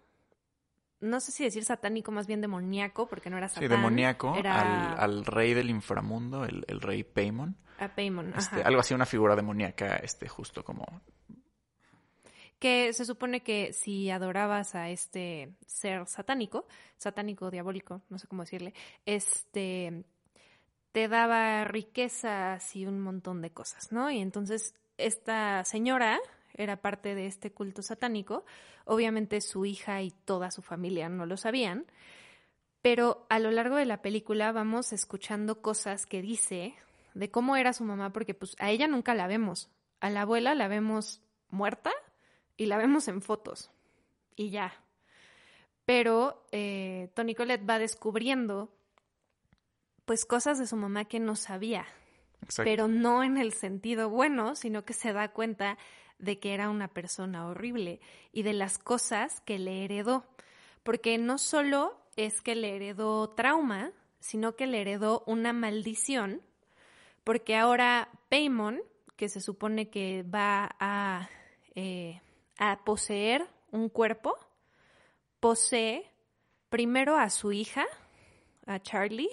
no 0.99 1.19
sé 1.19 1.31
si 1.31 1.43
decir 1.43 1.63
satánico, 1.63 2.11
más 2.11 2.27
bien 2.27 2.41
demoníaco, 2.41 3.07
porque 3.07 3.29
no 3.29 3.37
era 3.37 3.47
satán. 3.47 3.63
Sí, 3.63 3.67
demoníaco, 3.67 4.33
al, 4.33 5.25
rey 5.25 5.53
del 5.53 5.69
inframundo, 5.69 6.43
el, 6.43 6.81
rey 6.81 7.03
Paimon. 7.03 7.55
A 7.77 7.89
Paimon, 7.89 8.33
este, 8.35 8.63
Algo 8.63 8.79
así, 8.79 8.93
una 8.93 9.05
figura 9.05 9.35
demoníaca, 9.35 9.97
este, 9.97 10.27
justo 10.27 10.63
como... 10.63 10.85
Que 12.59 12.91
se 12.93 13.05
supone 13.05 13.43
que 13.43 13.71
si 13.71 14.09
adorabas 14.09 14.73
a 14.73 14.89
este 14.89 15.53
ser 15.67 16.07
satánico, 16.07 16.65
satánico, 16.97 17.51
diabólico, 17.51 18.01
no 18.09 18.17
sé 18.17 18.27
cómo 18.27 18.43
decirle, 18.43 18.73
este, 19.05 20.03
te 20.91 21.07
daba 21.07 21.63
riquezas 21.65 22.75
y 22.75 22.87
un 22.87 22.99
montón 22.99 23.41
de 23.43 23.51
cosas, 23.51 23.91
¿no? 23.91 24.09
Y 24.09 24.19
entonces 24.19 24.73
esta 24.97 25.63
señora 25.63 26.19
era 26.55 26.81
parte 26.81 27.13
de 27.13 27.27
este 27.27 27.51
culto 27.51 27.81
satánico. 27.83 28.45
Obviamente 28.85 29.41
su 29.41 29.65
hija 29.65 30.01
y 30.01 30.11
toda 30.11 30.49
su 30.49 30.61
familia 30.61 31.07
no 31.09 31.25
lo 31.25 31.37
sabían, 31.37 31.85
pero 32.81 33.27
a 33.29 33.39
lo 33.39 33.51
largo 33.51 33.75
de 33.75 33.85
la 33.85 34.01
película 34.01 34.51
vamos 34.51 34.91
escuchando 34.93 35.61
cosas 35.61 36.05
que 36.05 36.21
dice 36.21 36.73
de 37.13 37.29
cómo 37.29 37.55
era 37.55 37.73
su 37.73 37.83
mamá, 37.83 38.11
porque 38.11 38.33
pues 38.33 38.55
a 38.59 38.69
ella 38.69 38.87
nunca 38.87 39.13
la 39.13 39.27
vemos. 39.27 39.69
A 39.99 40.09
la 40.09 40.21
abuela 40.21 40.55
la 40.55 40.67
vemos 40.67 41.21
muerta 41.49 41.91
y 42.57 42.65
la 42.65 42.77
vemos 42.77 43.07
en 43.07 43.21
fotos. 43.21 43.71
Y 44.35 44.49
ya. 44.49 44.73
Pero 45.85 46.45
eh, 46.51 47.09
Tony 47.13 47.33
Colette 47.33 47.67
va 47.67 47.79
descubriendo 47.79 48.73
pues 50.05 50.25
cosas 50.25 50.59
de 50.59 50.67
su 50.67 50.75
mamá 50.75 51.05
que 51.05 51.19
no 51.19 51.35
sabía. 51.35 51.85
Pero 52.57 52.87
no 52.87 53.23
en 53.23 53.37
el 53.37 53.53
sentido 53.53 54.09
bueno, 54.09 54.55
sino 54.55 54.85
que 54.85 54.93
se 54.93 55.13
da 55.13 55.29
cuenta 55.29 55.77
de 56.19 56.39
que 56.39 56.53
era 56.53 56.69
una 56.69 56.87
persona 56.87 57.47
horrible 57.47 57.99
y 58.31 58.43
de 58.43 58.53
las 58.53 58.77
cosas 58.77 59.41
que 59.41 59.59
le 59.59 59.83
heredó. 59.83 60.25
Porque 60.83 61.17
no 61.17 61.37
solo 61.37 61.99
es 62.15 62.41
que 62.41 62.55
le 62.55 62.75
heredó 62.75 63.29
trauma, 63.29 63.91
sino 64.19 64.55
que 64.55 64.67
le 64.67 64.81
heredó 64.81 65.23
una 65.27 65.53
maldición, 65.53 66.41
porque 67.23 67.55
ahora 67.55 68.09
Paimon, 68.29 68.81
que 69.15 69.29
se 69.29 69.41
supone 69.41 69.89
que 69.89 70.23
va 70.23 70.75
a, 70.79 71.29
eh, 71.75 72.21
a 72.57 72.83
poseer 72.83 73.47
un 73.71 73.89
cuerpo, 73.89 74.37
posee 75.39 76.11
primero 76.69 77.17
a 77.17 77.29
su 77.29 77.51
hija, 77.51 77.85
a 78.65 78.79
Charlie, 78.79 79.29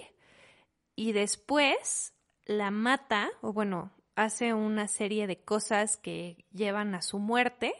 y 0.95 1.11
después 1.11 2.13
la 2.45 2.71
mata, 2.71 3.29
o 3.41 3.51
bueno, 3.53 3.91
hace 4.15 4.53
una 4.53 4.87
serie 4.87 5.27
de 5.27 5.37
cosas 5.43 5.97
que 5.97 6.45
llevan 6.51 6.95
a 6.95 7.01
su 7.01 7.19
muerte 7.19 7.73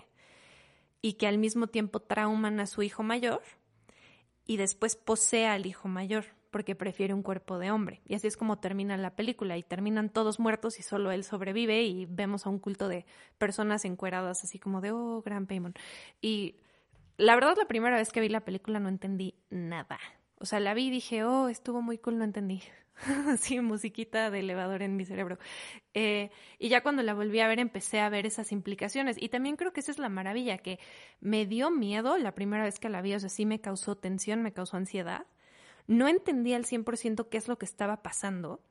y 1.02 1.14
que 1.14 1.28
al 1.28 1.38
mismo 1.38 1.68
tiempo 1.68 2.02
trauman 2.02 2.60
a 2.60 2.68
su 2.68 2.82
hijo 2.82 3.04
mayor 3.04 3.42
y 4.46 4.58
después 4.58 4.96
posee 4.96 5.48
al 5.48 5.66
hijo 5.66 5.88
mayor 5.88 6.26
porque 6.56 6.74
prefiere 6.74 7.14
un 7.14 7.22
cuerpo 7.22 7.60
de 7.60 7.70
hombre. 7.70 8.02
Y 8.06 8.16
así 8.16 8.28
es 8.28 8.38
como 8.38 8.60
termina 8.60 8.96
la 8.96 9.14
película 9.18 9.58
y 9.58 9.64
terminan 9.64 10.08
todos 10.08 10.40
muertos 10.40 10.80
y 10.80 10.84
solo 10.84 11.12
él 11.12 11.26
sobrevive 11.26 11.84
y 11.84 12.06
vemos 12.06 12.46
a 12.46 12.50
un 12.50 12.60
culto 12.60 12.88
de 12.88 13.06
personas 13.38 13.84
encueradas 13.84 14.42
así 14.46 14.58
como 14.58 14.80
de, 14.80 14.92
oh, 14.92 15.22
gran 15.22 15.48
Paimon. 15.48 15.74
Y 16.22 16.56
la 17.18 17.36
verdad 17.36 17.56
la 17.58 17.68
primera 17.68 17.98
vez 17.98 18.14
que 18.14 18.22
vi 18.22 18.30
la 18.30 18.46
película 18.46 18.80
no 18.80 18.88
entendí 18.88 19.36
nada. 19.50 20.00
O 20.40 20.46
sea, 20.46 20.62
la 20.62 20.74
vi 20.74 20.86
y 20.88 20.92
dije, 20.92 21.26
oh, 21.26 21.50
estuvo 21.50 21.82
muy 21.82 21.98
cool, 21.98 22.18
no 22.20 22.24
entendí. 22.24 22.62
sí, 23.38 23.60
musiquita 23.60 24.32
de 24.32 24.40
elevador 24.40 24.82
en 24.82 24.96
mi 24.96 25.04
cerebro. 25.04 25.38
Eh, 25.94 26.30
y 26.58 26.70
ya 26.70 26.80
cuando 26.84 27.04
la 27.04 27.14
volví 27.14 27.42
a 27.42 27.50
ver 27.50 27.60
empecé 27.60 28.00
a 28.00 28.08
ver 28.08 28.26
esas 28.26 28.54
implicaciones. 28.54 29.22
Y 29.22 29.28
también 29.28 29.58
creo 29.58 29.74
que 29.74 29.82
esa 29.82 29.92
es 29.92 30.00
la 30.00 30.08
maravilla, 30.08 30.60
que 30.60 30.80
me 31.20 31.46
dio 31.46 31.70
miedo 31.70 32.18
la 32.18 32.34
primera 32.34 32.64
vez 32.64 32.80
que 32.80 32.88
la 32.88 33.02
vi, 33.02 33.14
o 33.14 33.20
sea, 33.20 33.28
sí 33.28 33.46
me 33.46 33.60
causó 33.60 33.98
tensión, 33.98 34.42
me 34.42 34.54
causó 34.54 34.78
ansiedad. 34.78 35.26
No 35.88 36.08
entendía 36.08 36.56
al 36.56 36.66
100% 36.66 37.30
qué 37.30 37.38
es 37.38 37.48
lo 37.48 37.58
que 37.58 37.66
estaba 37.66 38.02
pasando, 38.02 38.62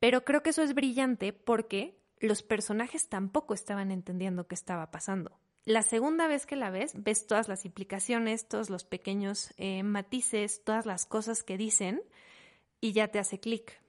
pero 0.00 0.24
creo 0.24 0.42
que 0.42 0.50
eso 0.50 0.62
es 0.62 0.74
brillante 0.74 1.32
porque 1.32 1.96
los 2.18 2.42
personajes 2.42 3.08
tampoco 3.08 3.54
estaban 3.54 3.90
entendiendo 3.90 4.46
qué 4.46 4.54
estaba 4.54 4.90
pasando. 4.90 5.38
La 5.64 5.82
segunda 5.82 6.28
vez 6.28 6.46
que 6.46 6.54
la 6.54 6.70
ves, 6.70 6.92
ves 6.94 7.26
todas 7.26 7.48
las 7.48 7.64
implicaciones, 7.64 8.46
todos 8.46 8.70
los 8.70 8.84
pequeños 8.84 9.52
eh, 9.56 9.82
matices, 9.82 10.62
todas 10.62 10.86
las 10.86 11.06
cosas 11.06 11.42
que 11.42 11.56
dicen 11.56 12.02
y 12.80 12.92
ya 12.92 13.08
te 13.08 13.18
hace 13.18 13.40
clic. 13.40 13.80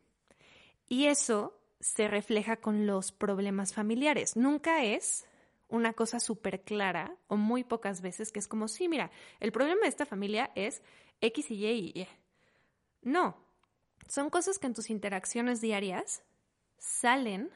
Y 0.89 1.05
eso 1.05 1.59
se 1.79 2.07
refleja 2.07 2.57
con 2.57 2.87
los 2.87 3.11
problemas 3.11 3.73
familiares. 3.73 4.35
Nunca 4.35 4.83
es 4.83 5.27
una 5.69 5.93
cosa 5.93 6.19
súper 6.19 6.61
clara 6.61 7.15
o 7.27 7.35
muy 7.35 7.63
pocas 7.63 8.01
veces 8.01 8.31
que 8.31 8.39
es 8.39 8.47
como, 8.47 8.67
sí, 8.67 8.87
mira, 8.87 9.11
el 9.39 9.51
problema 9.51 9.81
de 9.81 9.89
esta 9.89 10.05
familia 10.05 10.51
es 10.55 10.81
X 11.21 11.51
y 11.51 11.55
Y 11.55 11.71
y 11.71 12.01
Y. 12.01 12.07
No, 13.01 13.37
son 14.07 14.29
cosas 14.29 14.59
que 14.59 14.67
en 14.67 14.73
tus 14.73 14.89
interacciones 14.89 15.61
diarias 15.61 16.23
salen 16.77 17.49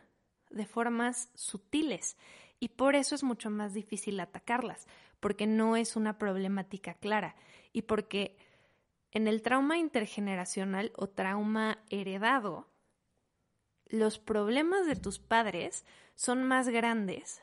de 0.49 0.65
formas 0.65 1.29
sutiles 1.35 2.17
y 2.59 2.69
por 2.69 2.95
eso 2.95 3.15
es 3.15 3.23
mucho 3.23 3.49
más 3.49 3.73
difícil 3.73 4.19
atacarlas, 4.19 4.87
porque 5.19 5.47
no 5.47 5.75
es 5.75 5.95
una 5.95 6.17
problemática 6.17 6.93
clara 6.93 7.35
y 7.73 7.83
porque 7.83 8.37
en 9.11 9.27
el 9.27 9.41
trauma 9.41 9.77
intergeneracional 9.77 10.91
o 10.95 11.07
trauma 11.07 11.79
heredado, 11.89 12.67
los 13.87 14.19
problemas 14.19 14.85
de 14.87 14.95
tus 14.95 15.19
padres 15.19 15.85
son 16.15 16.43
más 16.43 16.69
grandes 16.69 17.41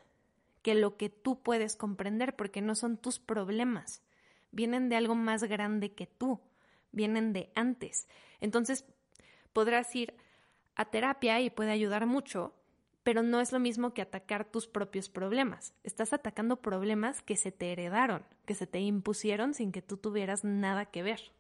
que 0.63 0.75
lo 0.75 0.97
que 0.97 1.11
tú 1.11 1.43
puedes 1.43 1.77
comprender 1.77 2.37
porque 2.37 2.63
no 2.63 2.75
son 2.75 2.97
tus 2.97 3.19
problemas, 3.19 4.03
vienen 4.51 4.89
de 4.89 4.97
algo 4.97 5.15
más 5.15 5.45
grande 5.45 5.93
que 5.93 6.07
tú, 6.07 6.41
vienen 6.93 7.33
de 7.33 7.51
antes. 7.55 8.09
Entonces, 8.41 8.85
podrás 9.53 9.95
ir 9.95 10.15
a 10.75 10.85
terapia 10.87 11.41
y 11.41 11.51
puede 11.51 11.71
ayudar 11.71 12.07
mucho, 12.07 12.55
pero 13.03 13.23
no 13.23 13.41
es 13.41 13.53
lo 13.53 13.59
mismo 13.59 13.95
que 13.95 14.03
atacar 14.03 14.45
tus 14.45 14.67
propios 14.67 15.09
problemas. 15.09 15.75
Estás 15.83 16.13
atacando 16.13 16.61
problemas 16.61 17.23
que 17.23 17.37
se 17.37 17.53
te 17.53 17.73
heredaron, 17.73 18.25
que 18.47 18.55
se 18.55 18.67
te 18.67 18.81
impusieron 18.81 19.55
sin 19.55 19.73
que 19.73 19.83
tú 19.83 19.97
tuvieras 19.97 20.45
nada 20.45 20.87
que 20.87 21.03
ver. 21.03 21.33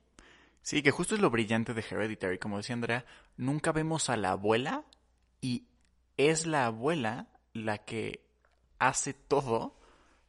Sí, 0.62 0.82
que 0.82 0.90
justo 0.90 1.14
es 1.14 1.20
lo 1.20 1.30
brillante 1.30 1.74
de 1.74 1.84
Hereditary. 1.88 2.38
Como 2.38 2.56
decía 2.56 2.74
Andrea, 2.74 3.04
nunca 3.36 3.72
vemos 3.72 4.10
a 4.10 4.16
la 4.16 4.32
abuela 4.32 4.84
y 5.40 5.68
es 6.16 6.46
la 6.46 6.66
abuela 6.66 7.28
la 7.52 7.78
que 7.78 8.26
hace 8.78 9.14
todo 9.14 9.77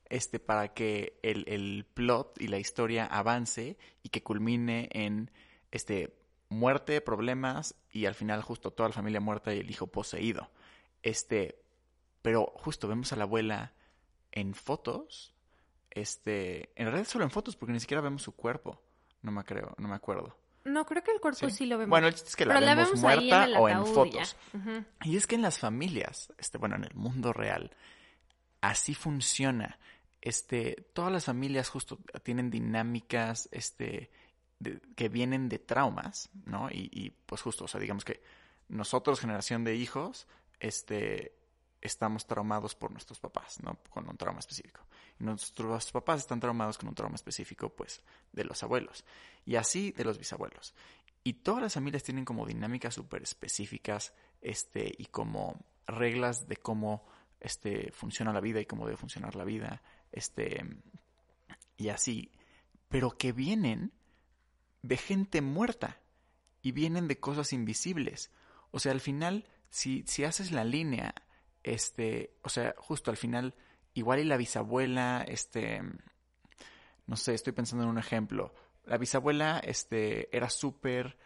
este, 0.10 0.40
para 0.40 0.74
que 0.74 1.20
el, 1.24 1.46
el 1.48 1.86
plot 1.94 2.42
y 2.42 2.48
la 2.48 2.58
historia 2.58 3.06
avance 3.06 3.78
y 4.04 4.10
que 4.10 4.24
culmine 4.24 4.90
en 4.92 5.32
este, 5.72 6.14
muerte, 6.50 7.00
problemas 7.02 7.76
y 7.92 8.06
al 8.06 8.16
final 8.16 8.42
justo 8.42 8.72
toda 8.72 8.90
la 8.90 8.96
familia 8.96 9.20
muerta 9.20 9.54
y 9.54 9.60
el 9.60 9.70
hijo 9.70 9.88
poseído. 9.88 10.50
Este, 11.04 11.62
pero 12.22 12.52
justo 12.56 12.88
vemos 12.88 13.14
a 13.14 13.16
la 13.16 13.24
abuela 13.24 13.74
en 14.32 14.54
fotos, 14.54 15.34
este, 15.92 16.72
en 16.76 16.88
realidad 16.88 17.08
solo 17.08 17.24
en 17.24 17.32
fotos 17.32 17.56
porque 17.56 17.74
ni 17.74 17.80
siquiera 17.80 18.02
vemos 18.02 18.24
su 18.24 18.36
cuerpo. 18.36 18.82
No 19.22 19.32
me 19.32 19.44
creo, 19.44 19.76
no 19.78 19.88
me 19.88 19.96
acuerdo. 19.96 20.38
No, 20.66 20.86
creo 20.86 21.04
que 21.04 21.12
el 21.12 21.20
cuerpo 21.20 21.50
sí, 21.50 21.66
lo 21.66 21.78
vemos. 21.78 21.90
Bueno, 21.90 22.08
es 22.08 22.36
que 22.36 22.46
la, 22.46 22.60
vemos, 22.60 23.00
muerta 23.00 23.48
o 23.58 23.70
en 23.70 23.86
fotos. 23.86 24.36
Y 25.04 25.16
es 25.16 25.26
que 25.26 25.36
en 25.36 25.42
las 25.42 25.58
familias, 25.58 26.32
este, 26.38 26.58
bueno, 26.58 26.76
en 26.76 26.84
el 26.84 26.94
mundo 26.96 27.34
real, 27.34 27.76
así 28.62 28.94
funciona. 28.94 29.80
Este, 30.22 30.90
todas 30.94 31.12
las 31.12 31.26
familias 31.26 31.70
justo 31.70 32.00
tienen 32.24 32.50
dinámicas, 32.50 33.48
este, 33.52 34.12
de- 34.60 34.82
que 34.96 35.10
vienen 35.10 35.48
de 35.50 35.60
traumas, 35.60 36.30
¿no? 36.46 36.70
Y, 36.70 36.90
y, 36.92 37.10
pues 37.12 37.42
justo, 37.42 37.66
o 37.66 37.68
sea, 37.68 37.80
digamos 37.80 38.04
que 38.04 38.22
nosotros, 38.68 39.20
generación 39.22 39.64
de 39.64 39.76
hijos, 39.76 40.28
este, 40.60 41.34
estamos 41.82 42.28
traumados 42.28 42.76
por 42.76 42.92
nuestros 42.92 43.20
papás, 43.20 43.62
¿no? 43.64 43.80
Con 43.90 44.10
un 44.10 44.18
trauma 44.18 44.40
específico. 44.40 44.82
Y 45.20 45.24
nuestros 45.24 45.92
papás 45.92 46.20
están 46.20 46.40
traumados 46.42 46.78
con 46.78 46.90
un 46.90 46.96
trauma 46.96 47.16
específico, 47.16 47.70
pues, 47.70 48.02
de 48.34 48.44
los 48.44 48.62
abuelos. 48.64 49.06
Y 49.46 49.56
así 49.56 49.92
de 49.92 50.04
los 50.04 50.18
bisabuelos. 50.18 50.76
Y 51.24 51.34
todas 51.36 51.62
las 51.62 51.74
familias 51.74 52.04
tienen 52.04 52.26
como 52.26 52.46
dinámicas 52.46 52.94
súper 52.96 53.24
específicas, 53.24 54.14
este, 54.42 54.94
y 54.98 55.06
como 55.06 55.56
reglas 55.88 56.48
de 56.48 56.58
cómo, 56.58 57.06
este, 57.40 57.92
funciona 57.94 58.34
la 58.34 58.42
vida 58.42 58.60
y 58.60 58.66
cómo 58.66 58.86
debe 58.86 58.98
funcionar 58.98 59.36
la 59.36 59.46
vida, 59.46 59.82
este, 60.12 60.66
y 61.78 61.90
así. 61.90 62.32
Pero 62.88 63.18
que 63.18 63.32
vienen 63.32 63.94
de 64.82 64.98
gente 64.98 65.42
muerta 65.42 66.00
y 66.62 66.72
vienen 66.72 67.08
de 67.08 67.20
cosas 67.20 67.54
invisibles. 67.54 68.32
O 68.72 68.80
sea, 68.80 68.92
al 68.92 69.02
final, 69.02 69.46
si, 69.70 70.04
si 70.08 70.24
haces 70.24 70.52
la 70.52 70.64
línea, 70.64 71.14
este, 71.64 72.36
o 72.44 72.50
sea, 72.50 72.76
justo 72.78 73.12
al 73.12 73.18
final, 73.18 73.56
igual 73.94 74.20
y 74.20 74.24
la 74.24 74.38
bisabuela, 74.38 75.24
este, 75.28 75.82
no 77.08 77.16
sé, 77.16 77.34
estoy 77.34 77.54
pensando 77.54 77.84
en 77.84 77.90
un 77.90 77.98
ejemplo. 77.98 78.54
La 78.86 78.98
bisabuela, 78.98 79.60
este, 79.60 80.36
era 80.36 80.50
súper, 80.50 81.18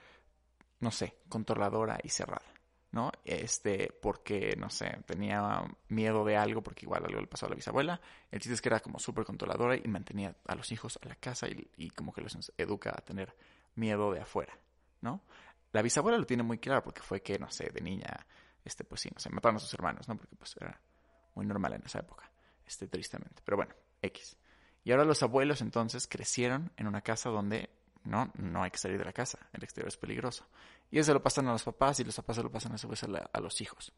no 0.80 0.92
sé, 0.92 1.18
controladora 1.30 2.00
y 2.04 2.10
cerrada, 2.10 2.52
¿no? 2.94 3.12
Este, 3.26 3.92
porque, 4.02 4.56
no 4.56 4.70
sé, 4.70 5.00
tenía 5.08 5.64
miedo 5.90 6.24
de 6.24 6.38
algo, 6.38 6.62
porque 6.62 6.86
igual 6.86 7.04
algo 7.04 7.20
le 7.20 7.28
pasó 7.28 7.48
a 7.48 7.50
la 7.50 7.56
bisabuela. 7.56 8.00
El 8.32 8.40
chiste 8.40 8.54
es 8.54 8.62
que 8.62 8.70
era 8.70 8.80
como 8.80 9.00
súper 9.00 9.26
controladora 9.26 9.76
y 9.76 9.88
mantenía 9.88 10.36
a 10.46 10.56
los 10.56 10.72
hijos 10.72 11.00
a 11.02 11.08
la 11.08 11.16
casa 11.16 11.48
y, 11.48 11.68
y 11.76 11.90
como 11.90 12.14
que 12.14 12.22
los 12.22 12.54
educa 12.56 12.92
a 12.96 13.02
tener 13.02 13.36
miedo 13.76 14.14
de 14.14 14.22
afuera, 14.22 14.54
¿no? 15.02 15.24
La 15.72 15.82
bisabuela 15.82 16.20
lo 16.20 16.26
tiene 16.28 16.44
muy 16.44 16.60
claro 16.60 16.84
porque 16.84 17.02
fue 17.02 17.24
que, 17.24 17.40
no 17.40 17.50
sé, 17.50 17.72
de 17.72 17.82
niña, 17.82 18.28
este, 18.64 18.84
pues 18.84 19.02
sí, 19.02 19.10
no 19.12 19.20
sé, 19.20 19.32
mataron 19.32 19.56
a 19.56 19.60
sus 19.60 19.74
hermanos, 19.74 20.08
¿no? 20.08 20.16
Porque 20.16 20.36
pues 20.36 20.56
era 20.58 20.80
muy 21.34 21.48
normal 21.48 21.74
en 21.74 21.82
esa 21.84 22.00
época, 22.00 22.30
este, 22.64 22.88
tristemente. 22.88 23.42
Pero 23.44 23.58
bueno, 23.58 23.74
X. 24.04 24.38
Y 24.84 24.92
ahora 24.92 25.04
los 25.04 25.24
abuelos 25.24 25.62
entonces 25.62 26.08
crecieron 26.08 26.72
en 26.78 26.86
una 26.86 27.02
casa 27.02 27.32
donde 27.32 27.72
no, 28.03 28.31
no 28.36 28.63
hay 28.63 28.72
que 28.72 28.77
salir 28.77 28.98
de 28.98 29.05
la 29.05 29.13
casa, 29.13 29.39
el 29.53 29.63
exterior 29.63 29.88
es 29.89 29.98
peligroso. 29.98 30.45
Y 30.91 31.00
eso 31.00 31.13
lo 31.13 31.24
pasan 31.24 31.48
a 31.48 31.51
los 31.51 31.63
papás 31.63 32.00
y 32.00 32.03
los 32.03 32.15
papás 32.15 32.36
se 32.38 32.43
lo 32.43 32.51
pasan 32.51 32.74
a 32.74 32.77
su 32.77 32.88
vez 32.88 33.03
a, 33.03 33.07
la- 33.07 33.29
a 33.33 33.39
los 33.39 33.60
hijos. 33.62 33.93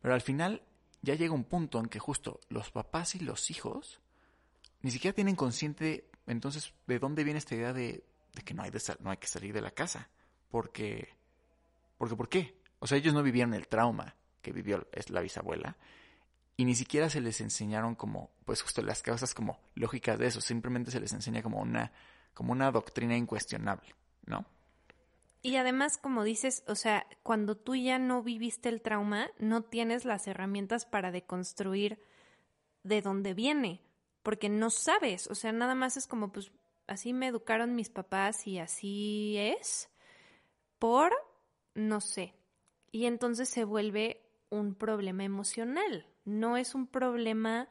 Pero 0.00 0.14
al 0.14 0.20
final 0.22 0.62
ya 1.02 1.14
llega 1.14 1.34
un 1.34 1.44
punto 1.44 1.78
en 1.78 1.86
que 1.86 1.98
justo 1.98 2.40
los 2.48 2.70
papás 2.70 3.14
y 3.14 3.20
los 3.20 3.50
hijos 3.50 4.00
ni 4.82 4.90
siquiera 4.90 5.14
tienen 5.14 5.36
consciente 5.36 6.08
entonces 6.26 6.72
de 6.86 6.98
dónde 6.98 7.24
viene 7.24 7.38
esta 7.38 7.54
idea 7.54 7.72
de, 7.72 8.04
de 8.34 8.42
que 8.42 8.54
no 8.54 8.62
hay, 8.62 8.70
de 8.70 8.80
sal- 8.80 8.98
no 9.00 9.10
hay 9.10 9.16
que 9.18 9.26
salir 9.26 9.52
de 9.52 9.60
la 9.60 9.70
casa. 9.72 10.08
Porque, 10.50 11.08
porque, 11.98 12.16
¿por 12.16 12.28
qué? 12.28 12.56
O 12.78 12.86
sea, 12.86 12.96
ellos 12.98 13.12
no 13.12 13.22
vivieron 13.22 13.54
el 13.54 13.68
trauma 13.68 14.14
que 14.40 14.52
vivió 14.52 14.86
la 15.08 15.20
bisabuela 15.20 15.76
y 16.56 16.64
ni 16.64 16.74
siquiera 16.74 17.10
se 17.10 17.20
les 17.20 17.40
enseñaron 17.40 17.94
como, 17.94 18.30
pues 18.44 18.62
justo 18.62 18.82
las 18.82 19.02
causas 19.02 19.34
como 19.34 19.60
lógicas 19.74 20.18
de 20.18 20.26
eso, 20.28 20.40
simplemente 20.40 20.90
se 20.90 21.00
les 21.00 21.12
enseña 21.12 21.42
como 21.42 21.60
una, 21.60 21.92
como 22.34 22.52
una 22.52 22.70
doctrina 22.70 23.16
incuestionable, 23.16 23.94
¿no? 24.26 24.46
Y 25.40 25.56
además, 25.56 25.98
como 25.98 26.24
dices, 26.24 26.64
o 26.66 26.74
sea, 26.74 27.06
cuando 27.22 27.56
tú 27.56 27.76
ya 27.76 27.98
no 27.98 28.22
viviste 28.22 28.68
el 28.68 28.82
trauma, 28.82 29.30
no 29.38 29.62
tienes 29.62 30.04
las 30.04 30.26
herramientas 30.26 30.84
para 30.84 31.12
deconstruir 31.12 32.00
de 32.82 33.02
dónde 33.02 33.34
viene, 33.34 33.82
porque 34.22 34.48
no 34.48 34.70
sabes, 34.70 35.28
o 35.28 35.34
sea, 35.34 35.52
nada 35.52 35.74
más 35.74 35.96
es 35.96 36.06
como, 36.06 36.32
pues, 36.32 36.50
así 36.86 37.12
me 37.12 37.28
educaron 37.28 37.76
mis 37.76 37.88
papás 37.88 38.46
y 38.46 38.58
así 38.58 39.36
es, 39.38 39.88
por, 40.78 41.12
no 41.74 42.00
sé. 42.00 42.34
Y 42.90 43.06
entonces 43.06 43.48
se 43.48 43.64
vuelve 43.64 44.22
un 44.50 44.74
problema 44.74 45.24
emocional, 45.24 46.06
no 46.24 46.56
es 46.56 46.74
un 46.74 46.86
problema 46.86 47.68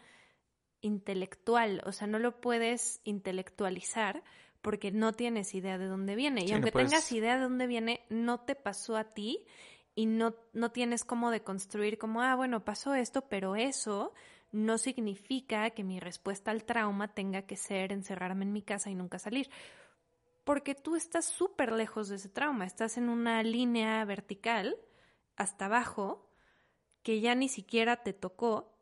intelectual, 0.81 1.81
o 1.85 1.91
sea, 1.91 2.07
no 2.07 2.19
lo 2.19 2.39
puedes 2.39 3.01
intelectualizar 3.03 4.23
porque 4.67 4.91
no 4.91 5.13
tienes 5.13 5.55
idea 5.55 5.77
de 5.77 5.85
dónde 5.85 6.13
viene. 6.15 6.41
Y 6.43 6.47
Sí, 6.47 6.51
no 6.51 6.57
aunque 6.57 6.73
puedes- 6.73 6.89
tengas 6.89 7.09
idea 7.13 7.35
de 7.37 7.43
dónde 7.43 7.67
viene, 7.67 8.01
no 8.09 8.41
te 8.41 8.53
pasó 8.53 8.97
a 8.97 9.05
ti 9.13 9.45
y 9.95 10.07
no, 10.07 10.35
no 10.51 10.71
tienes 10.73 11.05
cómo 11.05 11.31
deconstruir 11.31 11.97
como, 11.97 12.21
ah, 12.21 12.35
bueno, 12.35 12.65
pasó 12.65 12.93
esto, 12.93 13.29
pero 13.29 13.55
eso 13.55 14.13
no 14.51 14.77
significa 14.77 15.69
que 15.69 15.85
mi 15.85 16.01
respuesta 16.01 16.51
al 16.51 16.65
trauma 16.65 17.07
tenga 17.13 17.43
que 17.43 17.55
ser 17.55 17.93
encerrarme 17.93 18.43
en 18.43 18.51
mi 18.51 18.61
casa 18.61 18.89
y 18.89 18.95
nunca 18.95 19.19
salir. 19.19 19.49
Porque 20.43 20.75
tú 20.75 20.97
estás 20.97 21.23
súper 21.23 21.71
lejos 21.71 22.09
de 22.09 22.17
ese 22.17 22.27
trauma, 22.27 22.65
estás 22.65 22.97
en 22.97 23.07
una 23.07 23.41
línea 23.43 24.03
vertical 24.03 24.75
hasta 25.37 25.67
abajo 25.67 26.29
que 27.03 27.21
ya 27.21 27.35
ni 27.35 27.47
siquiera 27.47 28.03
te 28.03 28.11
tocó, 28.11 28.77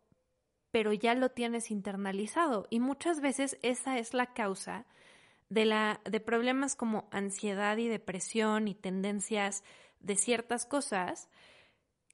pero 0.71 0.93
ya 0.93 1.13
lo 1.13 1.29
tienes 1.29 1.69
internalizado. 1.69 2.65
Y 2.71 2.79
muchas 2.79 3.21
veces 3.21 3.59
esa 3.61 3.99
es 3.99 4.15
la 4.15 4.33
causa 4.33 4.87
de, 5.49 5.65
la, 5.65 6.01
de 6.05 6.19
problemas 6.19 6.75
como 6.75 7.07
ansiedad 7.11 7.77
y 7.77 7.87
depresión 7.87 8.67
y 8.67 8.75
tendencias 8.75 9.63
de 9.99 10.15
ciertas 10.15 10.65
cosas 10.65 11.29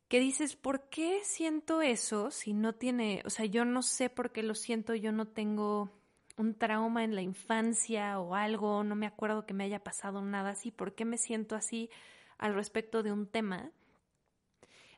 que 0.08 0.20
dices, 0.20 0.58
¿por 0.58 0.90
qué 0.90 1.22
siento 1.24 1.82
eso 1.82 2.32
si 2.32 2.54
no 2.54 2.76
tiene, 2.76 3.24
o 3.26 3.30
sea, 3.30 3.46
yo 3.46 3.64
no 3.64 3.82
sé 3.82 4.10
por 4.10 4.32
qué 4.32 4.44
lo 4.44 4.56
siento, 4.56 4.94
yo 4.94 5.14
no 5.14 5.26
tengo 5.26 5.90
un 6.38 6.54
trauma 6.54 7.04
en 7.06 7.16
la 7.16 7.22
infancia 7.22 8.20
o 8.20 8.36
algo, 8.36 8.84
no 8.84 8.96
me 8.96 9.06
acuerdo 9.06 9.46
que 9.46 9.54
me 9.54 9.64
haya 9.64 9.84
pasado 9.84 10.22
nada 10.22 10.50
así, 10.50 10.72
¿por 10.72 10.96
qué 10.96 11.06
me 11.06 11.18
siento 11.18 11.56
así 11.56 11.90
al 12.38 12.54
respecto 12.54 13.04
de 13.04 13.14
un 13.14 13.28
tema? 13.28 13.72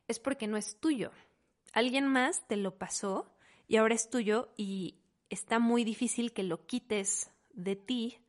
Es 0.08 0.18
porque 0.18 0.48
no 0.48 0.56
es 0.56 0.80
tuyo. 0.80 1.12
Alguien 1.72 2.08
más 2.08 2.46
te 2.48 2.56
lo 2.56 2.76
pasó 2.76 3.32
y 3.68 3.76
ahora 3.76 3.94
es 3.94 4.10
tuyo 4.10 4.52
y 4.56 4.96
está 5.30 5.58
muy 5.58 5.84
difícil 5.84 6.32
que 6.32 6.42
lo 6.42 6.66
quites 6.66 7.30
de 7.52 7.76
ti 7.76 8.23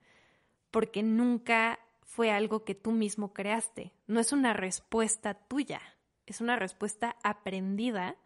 porque 0.76 1.04
nunca 1.04 1.80
fue 2.02 2.32
algo 2.32 2.66
que 2.66 2.76
tú 2.76 2.92
mismo 2.92 3.32
creaste. 3.32 3.94
No 4.08 4.20
es 4.20 4.34
una 4.34 4.52
respuesta 4.52 5.34
tuya, 5.34 5.80
es 6.26 6.42
una 6.42 6.58
respuesta 6.58 7.16
aprendida 7.24 8.18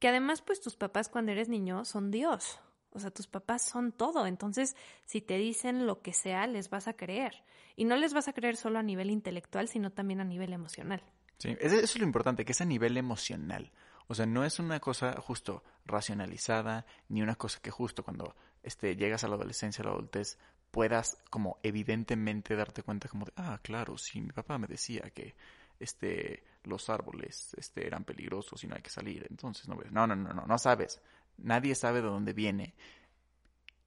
que 0.00 0.08
además 0.08 0.42
pues 0.42 0.60
tus 0.60 0.74
papás 0.74 1.08
cuando 1.08 1.30
eres 1.30 1.48
niño 1.48 1.84
son 1.84 2.10
Dios. 2.10 2.58
O 2.90 2.98
sea, 2.98 3.12
tus 3.12 3.28
papás 3.28 3.62
son 3.62 3.92
todo. 3.92 4.26
Entonces, 4.26 4.74
si 5.04 5.20
te 5.20 5.38
dicen 5.38 5.86
lo 5.86 6.02
que 6.02 6.12
sea, 6.12 6.48
les 6.48 6.68
vas 6.68 6.88
a 6.88 6.94
creer. 6.94 7.44
Y 7.76 7.84
no 7.84 7.94
les 7.94 8.12
vas 8.12 8.26
a 8.26 8.32
creer 8.32 8.56
solo 8.56 8.80
a 8.80 8.82
nivel 8.82 9.08
intelectual, 9.08 9.68
sino 9.68 9.92
también 9.92 10.20
a 10.20 10.24
nivel 10.24 10.52
emocional. 10.52 11.00
Sí, 11.38 11.56
eso 11.60 11.76
es 11.76 11.96
lo 11.96 12.04
importante, 12.04 12.44
que 12.44 12.50
es 12.50 12.60
a 12.60 12.64
nivel 12.64 12.96
emocional. 12.96 13.70
O 14.08 14.16
sea, 14.16 14.26
no 14.26 14.44
es 14.44 14.58
una 14.58 14.80
cosa 14.80 15.12
justo 15.20 15.62
racionalizada, 15.84 16.86
ni 17.08 17.22
una 17.22 17.36
cosa 17.36 17.60
que 17.62 17.70
justo 17.70 18.02
cuando 18.02 18.34
este, 18.64 18.96
llegas 18.96 19.22
a 19.22 19.28
la 19.28 19.36
adolescencia, 19.36 19.82
a 19.82 19.86
la 19.86 19.92
adultez, 19.92 20.38
puedas 20.70 21.18
como 21.30 21.58
evidentemente 21.62 22.56
darte 22.56 22.82
cuenta 22.82 23.08
como 23.08 23.24
de, 23.26 23.32
ah, 23.36 23.58
claro, 23.62 23.96
sí, 23.98 24.20
mi 24.20 24.32
papá 24.32 24.58
me 24.58 24.66
decía 24.66 25.10
que 25.10 25.34
este, 25.80 26.44
los 26.64 26.90
árboles 26.90 27.54
este, 27.56 27.86
eran 27.86 28.04
peligrosos 28.04 28.62
y 28.64 28.66
no 28.66 28.74
hay 28.74 28.82
que 28.82 28.90
salir, 28.90 29.26
entonces 29.30 29.68
no 29.68 29.74
a-". 29.74 29.90
No, 29.90 30.06
no, 30.06 30.16
no, 30.16 30.32
no, 30.32 30.46
no 30.46 30.58
sabes. 30.58 31.00
Nadie 31.38 31.74
sabe 31.74 32.02
de 32.02 32.08
dónde 32.08 32.32
viene 32.32 32.74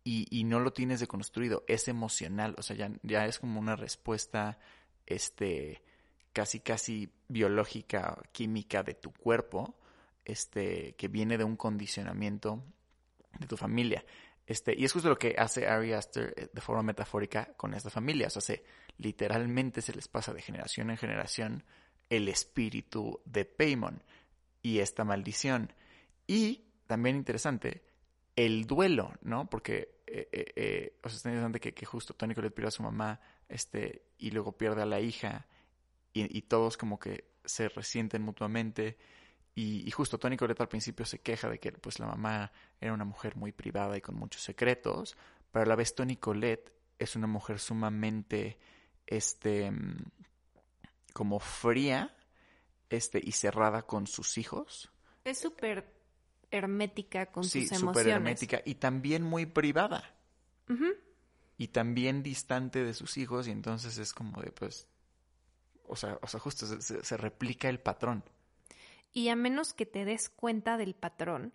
y, 0.04 0.28
y 0.32 0.44
no 0.46 0.60
lo 0.60 0.74
tienes 0.74 1.00
deconstruido, 1.00 1.64
es 1.68 1.88
emocional, 1.88 2.56
o 2.58 2.62
sea, 2.64 2.76
ya, 2.76 2.92
ya 3.04 3.26
es 3.26 3.40
como 3.40 3.60
una 3.60 3.76
respuesta, 3.76 4.58
este, 5.06 5.84
casi, 6.34 6.60
casi 6.62 7.12
biológica, 7.28 8.18
química 8.32 8.84
de 8.84 8.96
tu 8.96 9.12
cuerpo, 9.12 9.76
este, 10.26 10.96
que 10.96 11.08
viene 11.08 11.38
de 11.38 11.44
un 11.44 11.56
condicionamiento 11.56 12.64
de 13.40 13.48
tu 13.48 13.58
familia. 13.58 14.04
Este, 14.52 14.76
y 14.78 14.84
es 14.84 14.92
justo 14.92 15.08
lo 15.08 15.18
que 15.18 15.36
hace 15.38 15.66
Ari 15.68 15.94
Aster 15.94 16.34
eh, 16.36 16.50
de 16.52 16.62
forma 16.62 16.84
metafórica 16.84 17.54
con 17.56 17.74
esta 17.74 17.90
familia. 17.90 18.28
O 18.28 18.30
sea, 18.30 18.42
se, 18.42 18.66
literalmente 18.98 19.82
se 19.82 19.94
les 19.94 20.10
pasa 20.10 20.34
de 20.34 20.42
generación 20.42 20.90
en 20.90 20.98
generación 20.98 21.64
el 22.10 22.28
espíritu 22.28 23.22
de 23.24 23.46
Paimon 23.46 24.04
y 24.62 24.80
esta 24.80 25.06
maldición. 25.06 25.72
Y 26.28 26.66
también 26.86 27.16
interesante, 27.16 27.84
el 28.36 28.68
duelo, 28.68 29.14
¿no? 29.22 29.50
Porque, 29.50 30.02
eh, 30.06 30.28
eh, 30.32 30.54
eh, 30.56 31.00
es 31.02 31.26
interesante 31.26 31.62
que, 31.62 31.86
justo 31.86 32.14
Tony 32.14 32.36
Collette 32.36 32.54
pierde 32.54 32.68
a 32.68 32.72
su 32.72 32.84
mamá, 32.84 33.22
este, 33.48 34.10
y 34.18 34.32
luego 34.32 34.58
pierde 34.58 34.82
a 34.82 34.86
la 34.86 35.00
hija, 35.00 35.48
y, 36.12 36.38
y 36.38 36.42
todos 36.42 36.76
como 36.76 37.00
que 37.00 37.32
se 37.46 37.70
resienten 37.70 38.22
mutuamente. 38.22 38.98
Y, 39.54 39.88
y 39.88 39.92
justo 39.92 40.18
Tony 40.18 40.38
Collette 40.38 40.62
al 40.62 40.70
principio 40.70 41.06
se 41.06 41.20
queja 41.20 41.50
de 41.50 41.60
que 41.60 41.72
pues 41.74 42.00
la 42.00 42.06
mamá 42.08 42.52
era 42.80 42.94
una 42.94 43.04
mujer 43.04 43.36
muy 43.36 43.52
privada 43.52 43.98
y 43.98 44.02
con 44.02 44.16
muchos 44.16 44.42
secretos, 44.42 45.18
pero 45.52 45.64
a 45.64 45.68
la 45.68 45.76
vez 45.76 45.94
Tony 45.94 46.16
Collette 46.16 46.72
es 46.98 47.16
una 47.16 47.28
mujer 47.28 47.60
sumamente, 47.60 48.58
este, 49.08 49.72
mm, 49.72 49.98
como 51.14 51.40
fría, 51.40 52.16
este, 52.90 53.20
y 53.24 53.32
cerrada 53.32 53.84
con 53.84 54.08
sus 54.08 54.38
hijos. 54.38 54.92
Es 55.24 55.40
súper 55.40 55.94
hermética 56.52 57.32
con 57.32 57.44
sí, 57.44 57.68
sus 57.68 57.80
súper 57.80 58.08
emociones. 58.08 58.16
hermética 58.16 58.62
y 58.66 58.76
también 58.76 59.24
muy 59.24 59.46
privada. 59.46 60.16
Y 61.58 61.68
también 61.68 62.24
distante 62.24 62.84
de 62.84 62.94
sus 62.94 63.18
hijos 63.18 63.48
y 63.48 63.52
entonces 63.52 63.98
es 63.98 64.14
como 64.14 64.42
de 64.42 64.52
pues 64.52 64.88
o 65.86 65.98
sea, 65.98 66.18
o 66.22 66.28
sea 66.28 66.40
justo 66.40 66.66
se, 66.66 67.04
se 67.04 67.18
replica 67.18 67.68
el 67.68 67.80
patrón. 67.82 68.24
Y 69.14 69.30
a 69.30 69.36
menos 69.36 69.74
que 69.74 69.86
te 69.86 70.06
des 70.06 70.30
cuenta 70.30 70.78
del 70.78 70.96
patrón 70.96 71.54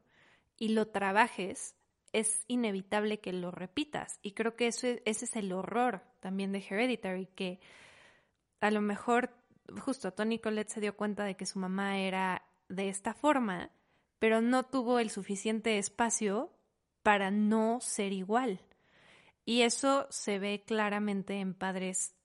y 0.59 0.69
lo 0.69 0.89
trabajes, 0.89 1.75
es 2.13 2.45
inevitable 2.49 3.21
que 3.21 3.33
lo 3.33 3.51
repitas. 3.51 4.19
Y 4.23 4.33
creo 4.33 4.57
que 4.57 4.69
eso 4.69 4.87
ese 4.87 5.25
es 5.25 5.37
el 5.37 5.53
horror 5.53 6.03
también 6.21 6.53
de 6.53 6.65
Hereditary, 6.67 7.27
que 7.35 7.61
a 8.61 8.71
lo 8.71 8.81
mejor 8.81 9.31
justo 9.81 10.13
Tony 10.13 10.39
Collette 10.39 10.71
se 10.71 10.81
dio 10.81 10.97
cuenta 10.97 11.25
de 11.25 11.37
que 11.37 11.47
su 11.47 11.59
mamá 11.59 11.99
era 11.99 12.43
de 12.69 12.89
esta 12.89 13.15
forma, 13.15 13.71
pero 14.19 14.41
no 14.41 14.65
tuvo 14.65 14.99
el 14.99 15.11
suficiente 15.11 15.79
espacio 15.79 16.51
para 17.03 17.31
no 17.31 17.79
ser 17.81 18.13
igual. 18.13 18.61
Y 19.45 19.63
eso 19.63 20.07
se 20.11 20.39
ve 20.39 20.65
claramente 20.67 21.35
en 21.35 21.55
padres, 21.55 22.16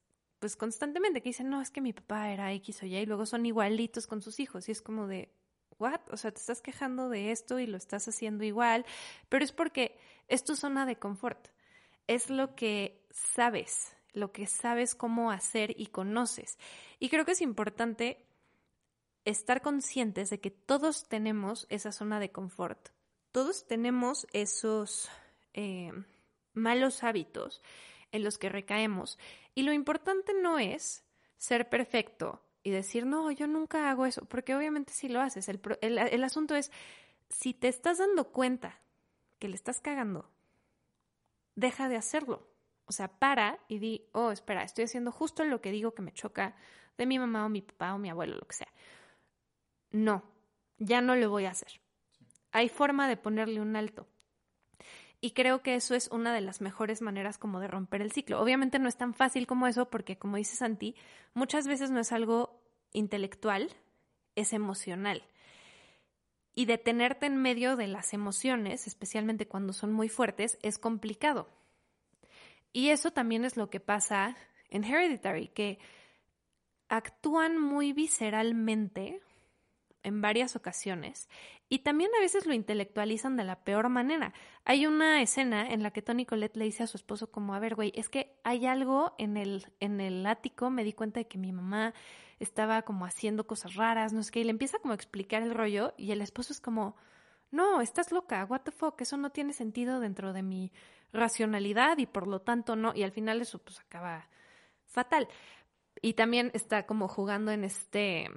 pues 0.41 0.55
constantemente, 0.55 1.21
que 1.21 1.29
dicen, 1.29 1.51
no, 1.51 1.61
es 1.61 1.69
que 1.69 1.81
mi 1.81 1.93
papá 1.93 2.31
era 2.31 2.51
X 2.53 2.81
o 2.81 2.87
Y, 2.87 2.97
y 2.97 3.05
luego 3.05 3.27
son 3.27 3.45
igualitos 3.45 4.07
con 4.07 4.23
sus 4.23 4.39
hijos. 4.39 4.67
Y 4.67 4.71
es 4.71 4.81
como 4.81 5.05
de, 5.05 5.31
¿what? 5.77 6.01
O 6.09 6.17
sea, 6.17 6.31
te 6.31 6.39
estás 6.39 6.63
quejando 6.63 7.09
de 7.09 7.31
esto 7.31 7.59
y 7.59 7.67
lo 7.67 7.77
estás 7.77 8.07
haciendo 8.07 8.43
igual, 8.43 8.83
pero 9.29 9.45
es 9.45 9.51
porque 9.51 9.99
es 10.27 10.43
tu 10.43 10.55
zona 10.55 10.87
de 10.87 10.97
confort. 10.97 11.49
Es 12.07 12.31
lo 12.31 12.55
que 12.55 13.05
sabes, 13.11 13.95
lo 14.13 14.31
que 14.31 14.47
sabes 14.47 14.95
cómo 14.95 15.29
hacer 15.29 15.79
y 15.79 15.85
conoces. 15.85 16.57
Y 16.97 17.09
creo 17.09 17.23
que 17.23 17.33
es 17.33 17.41
importante 17.41 18.25
estar 19.25 19.61
conscientes 19.61 20.31
de 20.31 20.39
que 20.39 20.49
todos 20.49 21.07
tenemos 21.07 21.67
esa 21.69 21.91
zona 21.91 22.19
de 22.19 22.31
confort. 22.31 22.89
Todos 23.31 23.67
tenemos 23.67 24.25
esos 24.33 25.07
eh, 25.53 25.91
malos 26.53 27.03
hábitos 27.03 27.61
en 28.11 28.23
los 28.23 28.37
que 28.37 28.49
recaemos. 28.49 29.17
Y 29.55 29.63
lo 29.63 29.73
importante 29.73 30.33
no 30.33 30.59
es 30.59 31.03
ser 31.37 31.69
perfecto 31.69 32.41
y 32.63 32.71
decir, 32.71 33.05
no, 33.05 33.31
yo 33.31 33.47
nunca 33.47 33.89
hago 33.89 34.05
eso, 34.05 34.25
porque 34.25 34.55
obviamente 34.55 34.93
si 34.93 35.09
lo 35.09 35.21
haces. 35.21 35.49
El, 35.49 35.61
el, 35.81 36.23
asunto 36.23 36.55
es, 36.55 36.71
si 37.29 37.53
te 37.53 37.67
estás 37.67 37.97
dando 37.97 38.31
cuenta 38.31 38.79
que 39.39 39.47
le 39.47 39.55
estás 39.55 39.81
cagando, 39.81 40.29
deja 41.55 41.89
de 41.89 41.97
hacerlo. 41.97 42.47
O 42.85 42.91
sea, 42.91 43.07
para 43.07 43.59
y 43.67 43.79
di, 43.79 44.09
oh, 44.11 44.31
espera, 44.31 44.63
estoy 44.63 44.83
haciendo 44.83 45.11
justo 45.11 45.43
lo 45.43 45.61
que 45.61 45.71
digo 45.71 45.93
que 45.93 46.01
me 46.01 46.13
choca 46.13 46.55
de 46.97 47.05
mi 47.05 47.17
mamá 47.17 47.45
o 47.45 47.49
mi 47.49 47.61
papá 47.61 47.93
o 47.93 47.97
mi 47.97 48.09
abuelo, 48.09 48.35
lo 48.35 48.47
que 48.47 48.55
sea. 48.55 48.71
No, 49.91 50.23
ya 50.77 51.01
no 51.01 51.15
lo 51.15 51.29
voy 51.29 51.45
a 51.45 51.51
hacer. 51.51 51.81
Hay 52.51 52.69
forma 52.69 53.07
de 53.07 53.17
ponerle 53.17 53.61
un 53.61 53.75
alto. 53.75 54.07
Y 55.23 55.31
creo 55.31 55.61
que 55.61 55.75
eso 55.75 55.93
es 55.93 56.07
una 56.07 56.33
de 56.33 56.41
las 56.41 56.61
mejores 56.61 57.01
maneras 57.01 57.37
como 57.37 57.59
de 57.59 57.67
romper 57.67 58.01
el 58.01 58.11
ciclo. 58.11 58.41
Obviamente 58.41 58.79
no 58.79 58.89
es 58.89 58.97
tan 58.97 59.13
fácil 59.13 59.45
como 59.45 59.67
eso 59.67 59.87
porque, 59.87 60.17
como 60.17 60.37
dice 60.37 60.55
Santi, 60.55 60.95
muchas 61.35 61.67
veces 61.67 61.91
no 61.91 61.99
es 61.99 62.11
algo 62.11 62.59
intelectual, 62.91 63.69
es 64.35 64.51
emocional. 64.51 65.23
Y 66.55 66.65
detenerte 66.65 67.27
en 67.27 67.37
medio 67.37 67.75
de 67.75 67.87
las 67.87 68.13
emociones, 68.13 68.87
especialmente 68.87 69.47
cuando 69.47 69.73
son 69.73 69.93
muy 69.93 70.09
fuertes, 70.09 70.57
es 70.63 70.79
complicado. 70.79 71.47
Y 72.73 72.89
eso 72.89 73.11
también 73.11 73.45
es 73.45 73.57
lo 73.57 73.69
que 73.69 73.79
pasa 73.79 74.35
en 74.69 74.83
Hereditary, 74.83 75.49
que 75.49 75.77
actúan 76.89 77.59
muy 77.59 77.93
visceralmente 77.93 79.21
en 80.03 80.21
varias 80.21 80.55
ocasiones 80.55 81.29
y 81.69 81.79
también 81.79 82.11
a 82.17 82.19
veces 82.19 82.45
lo 82.45 82.53
intelectualizan 82.53 83.37
de 83.37 83.45
la 83.45 83.63
peor 83.63 83.87
manera. 83.87 84.33
Hay 84.65 84.85
una 84.85 85.21
escena 85.21 85.71
en 85.71 85.83
la 85.83 85.91
que 85.91 86.01
Tony 86.01 86.25
Colette 86.25 86.57
le 86.57 86.65
dice 86.65 86.83
a 86.83 86.87
su 86.87 86.97
esposo 86.97 87.31
como, 87.31 87.55
a 87.55 87.59
ver, 87.59 87.75
güey, 87.75 87.93
es 87.95 88.09
que 88.09 88.35
hay 88.43 88.65
algo 88.65 89.15
en 89.17 89.37
el, 89.37 89.65
en 89.79 90.01
el 90.01 90.25
ático, 90.25 90.69
me 90.69 90.83
di 90.83 90.91
cuenta 90.91 91.21
de 91.21 91.27
que 91.27 91.37
mi 91.37 91.53
mamá 91.53 91.93
estaba 92.39 92.81
como 92.81 93.05
haciendo 93.05 93.47
cosas 93.47 93.75
raras, 93.75 94.11
no 94.11 94.21
sé 94.21 94.31
qué, 94.31 94.41
y 94.41 94.43
le 94.43 94.49
empieza 94.49 94.79
como 94.79 94.91
a 94.91 94.95
explicar 94.95 95.43
el 95.43 95.53
rollo 95.53 95.93
y 95.95 96.11
el 96.11 96.21
esposo 96.21 96.51
es 96.51 96.59
como, 96.59 96.97
no, 97.51 97.79
estás 97.79 98.11
loca, 98.11 98.43
what 98.49 98.61
the 98.61 98.71
fuck, 98.71 98.99
eso 98.99 99.15
no 99.15 99.29
tiene 99.29 99.53
sentido 99.53 100.01
dentro 100.01 100.33
de 100.33 100.43
mi 100.43 100.73
racionalidad 101.13 101.97
y 101.99 102.05
por 102.05 102.27
lo 102.27 102.41
tanto 102.41 102.75
no, 102.75 102.93
y 102.93 103.03
al 103.03 103.11
final 103.13 103.39
eso 103.39 103.59
pues 103.59 103.79
acaba 103.79 104.27
fatal. 104.87 105.29
Y 106.01 106.15
también 106.15 106.51
está 106.53 106.85
como 106.85 107.07
jugando 107.07 107.51
en 107.51 107.63
este 107.63 108.29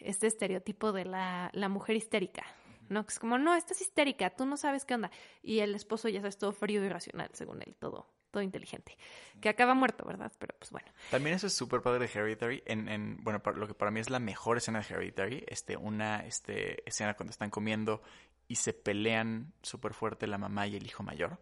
este 0.00 0.26
estereotipo 0.26 0.92
de 0.92 1.04
la, 1.04 1.50
la 1.52 1.68
mujer 1.68 1.96
histérica, 1.96 2.44
¿no? 2.88 3.04
Que 3.04 3.12
es 3.12 3.18
como, 3.18 3.38
no, 3.38 3.54
estás 3.54 3.80
histérica, 3.80 4.30
tú 4.30 4.46
no 4.46 4.56
sabes 4.56 4.84
qué 4.84 4.94
onda. 4.94 5.10
Y 5.42 5.60
el 5.60 5.74
esposo 5.74 6.08
ya 6.08 6.20
sabes, 6.20 6.38
todo 6.38 6.52
frío 6.52 6.84
y 6.84 6.88
racional, 6.88 7.30
según 7.32 7.62
él, 7.62 7.76
todo, 7.78 8.08
todo 8.30 8.42
inteligente. 8.42 8.96
Que 9.40 9.48
acaba 9.48 9.74
muerto, 9.74 10.04
¿verdad? 10.04 10.32
Pero 10.38 10.54
pues 10.58 10.70
bueno. 10.70 10.88
También 11.10 11.36
eso 11.36 11.46
es 11.46 11.54
súper 11.54 11.82
padre 11.82 12.06
de 12.06 12.12
Hereditary. 12.12 12.62
En, 12.66 12.88
en, 12.88 13.18
bueno, 13.22 13.42
lo 13.54 13.66
que 13.66 13.74
para 13.74 13.90
mí 13.90 14.00
es 14.00 14.10
la 14.10 14.18
mejor 14.18 14.58
escena 14.58 14.80
de 14.80 14.94
Hereditary, 14.94 15.44
este, 15.48 15.76
una 15.76 16.24
este, 16.26 16.88
escena 16.88 17.14
cuando 17.14 17.30
están 17.30 17.50
comiendo 17.50 18.02
y 18.48 18.56
se 18.56 18.72
pelean 18.72 19.52
súper 19.62 19.92
fuerte 19.94 20.26
la 20.26 20.38
mamá 20.38 20.66
y 20.66 20.76
el 20.76 20.86
hijo 20.86 21.02
mayor. 21.02 21.40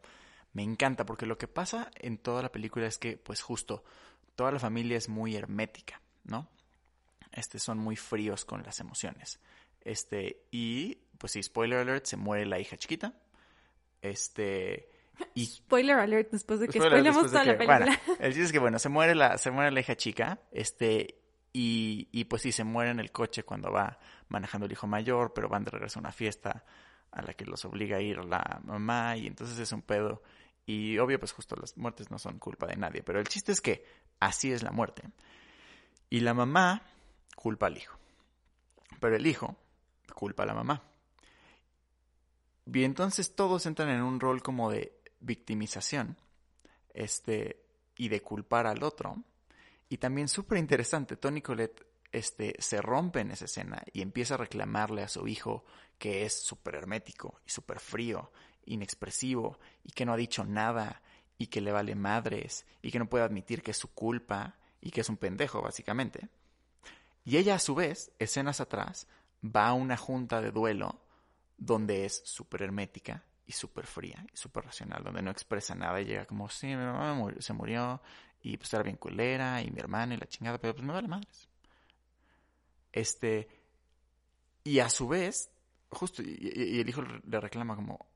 Me 0.52 0.62
encanta 0.62 1.04
porque 1.04 1.26
lo 1.26 1.36
que 1.36 1.48
pasa 1.48 1.90
en 1.96 2.16
toda 2.16 2.42
la 2.42 2.52
película 2.52 2.86
es 2.86 2.98
que, 2.98 3.16
pues 3.16 3.42
justo, 3.42 3.84
toda 4.36 4.52
la 4.52 4.60
familia 4.60 4.96
es 4.96 5.08
muy 5.08 5.34
hermética, 5.36 6.00
¿no? 6.22 6.48
Este, 7.34 7.58
son 7.58 7.78
muy 7.78 7.96
fríos 7.96 8.44
con 8.44 8.62
las 8.62 8.80
emociones. 8.80 9.40
Este, 9.80 10.46
y, 10.50 10.94
pues 11.18 11.32
sí, 11.32 11.42
spoiler 11.42 11.80
alert, 11.80 12.06
se 12.06 12.16
muere 12.16 12.46
la 12.46 12.58
hija 12.58 12.76
chiquita. 12.76 13.12
Este, 14.00 14.88
y... 15.34 15.46
Spoiler 15.46 15.98
alert 15.98 16.30
después 16.30 16.60
de 16.60 16.68
que 16.68 16.78
spoilemos 16.78 17.26
toda 17.26 17.44
la 17.44 17.58
película. 17.58 17.78
Bueno, 17.78 18.18
el 18.20 18.32
chiste 18.32 18.44
es 18.44 18.52
que, 18.52 18.58
bueno, 18.58 18.78
se 18.78 18.88
muere 18.88 19.14
la, 19.14 19.36
se 19.36 19.50
muere 19.50 19.70
la 19.70 19.80
hija 19.80 19.96
chica, 19.96 20.38
este, 20.52 21.20
y, 21.52 22.08
y 22.12 22.24
pues 22.24 22.42
sí, 22.42 22.52
se 22.52 22.64
muere 22.64 22.90
en 22.90 23.00
el 23.00 23.10
coche 23.10 23.42
cuando 23.42 23.70
va 23.70 23.98
manejando 24.28 24.66
el 24.66 24.72
hijo 24.72 24.86
mayor, 24.86 25.32
pero 25.34 25.48
van 25.48 25.64
de 25.64 25.70
regreso 25.70 25.98
a 25.98 26.00
una 26.00 26.12
fiesta 26.12 26.64
a 27.10 27.22
la 27.22 27.34
que 27.34 27.44
los 27.44 27.64
obliga 27.64 27.98
a 27.98 28.00
ir 28.00 28.24
la 28.24 28.60
mamá, 28.64 29.16
y 29.16 29.26
entonces 29.26 29.58
es 29.58 29.72
un 29.72 29.82
pedo. 29.82 30.22
Y 30.66 30.98
obvio, 30.98 31.18
pues 31.18 31.32
justo 31.32 31.56
las 31.56 31.76
muertes 31.76 32.10
no 32.10 32.18
son 32.18 32.38
culpa 32.38 32.66
de 32.66 32.76
nadie, 32.76 33.02
pero 33.02 33.20
el 33.20 33.28
chiste 33.28 33.52
es 33.52 33.60
que 33.60 33.84
así 34.20 34.50
es 34.50 34.62
la 34.62 34.70
muerte. 34.70 35.02
Y 36.10 36.20
la 36.20 36.32
mamá 36.32 36.82
culpa 37.34 37.66
al 37.66 37.76
hijo. 37.76 37.98
Pero 39.00 39.16
el 39.16 39.26
hijo 39.26 39.56
culpa 40.14 40.44
a 40.44 40.46
la 40.46 40.54
mamá. 40.54 40.82
Y 42.72 42.84
entonces 42.84 43.34
todos 43.34 43.66
entran 43.66 43.90
en 43.90 44.02
un 44.02 44.20
rol 44.20 44.42
como 44.42 44.70
de 44.70 44.98
victimización 45.20 46.16
este, 46.94 47.62
y 47.96 48.08
de 48.08 48.22
culpar 48.22 48.66
al 48.66 48.82
otro. 48.82 49.16
Y 49.88 49.98
también 49.98 50.28
súper 50.28 50.58
interesante, 50.58 51.16
Tony 51.16 51.42
Colette 51.42 51.86
este, 52.10 52.54
se 52.58 52.80
rompe 52.80 53.20
en 53.20 53.32
esa 53.32 53.44
escena 53.44 53.82
y 53.92 54.00
empieza 54.00 54.34
a 54.34 54.38
reclamarle 54.38 55.02
a 55.02 55.08
su 55.08 55.26
hijo 55.26 55.64
que 55.98 56.24
es 56.24 56.42
súper 56.42 56.76
hermético 56.76 57.40
y 57.46 57.50
súper 57.50 57.80
frío, 57.80 58.32
inexpresivo 58.64 59.58
y 59.82 59.92
que 59.92 60.06
no 60.06 60.12
ha 60.12 60.16
dicho 60.16 60.44
nada 60.44 61.02
y 61.36 61.48
que 61.48 61.60
le 61.60 61.72
vale 61.72 61.94
madres 61.94 62.66
y 62.82 62.90
que 62.90 62.98
no 62.98 63.08
puede 63.08 63.24
admitir 63.24 63.62
que 63.62 63.72
es 63.72 63.76
su 63.76 63.92
culpa 63.92 64.56
y 64.80 64.90
que 64.90 65.00
es 65.02 65.08
un 65.08 65.16
pendejo, 65.16 65.60
básicamente. 65.60 66.28
Y 67.24 67.38
ella 67.38 67.54
a 67.54 67.58
su 67.58 67.74
vez, 67.74 68.12
escenas 68.18 68.60
atrás, 68.60 69.06
va 69.44 69.68
a 69.68 69.72
una 69.74 69.96
junta 69.96 70.40
de 70.40 70.50
duelo 70.50 71.00
donde 71.56 72.04
es 72.04 72.22
súper 72.24 72.62
hermética 72.62 73.24
y 73.46 73.52
súper 73.52 73.86
fría 73.86 74.24
y 74.32 74.36
súper 74.36 74.64
racional, 74.64 75.02
donde 75.02 75.22
no 75.22 75.30
expresa 75.30 75.74
nada 75.74 76.00
y 76.00 76.06
llega 76.06 76.26
como, 76.26 76.48
sí, 76.48 76.66
mi 76.66 76.76
mamá 76.76 77.32
se 77.38 77.52
murió 77.52 78.00
y 78.40 78.56
pues 78.56 78.72
era 78.74 78.82
bien 78.82 78.96
culera 78.96 79.62
y 79.62 79.70
mi 79.70 79.80
hermana 79.80 80.14
y 80.14 80.18
la 80.18 80.26
chingada, 80.26 80.58
pero 80.58 80.74
pues 80.74 80.86
me 80.86 80.92
vale 80.92 81.08
madres. 81.08 81.48
Este, 82.92 83.48
y 84.62 84.78
a 84.78 84.88
su 84.88 85.08
vez, 85.08 85.50
justo, 85.90 86.22
y, 86.22 86.80
el 86.80 86.88
hijo 86.88 87.02
le 87.02 87.40
reclama 87.40 87.74
como, 87.74 88.06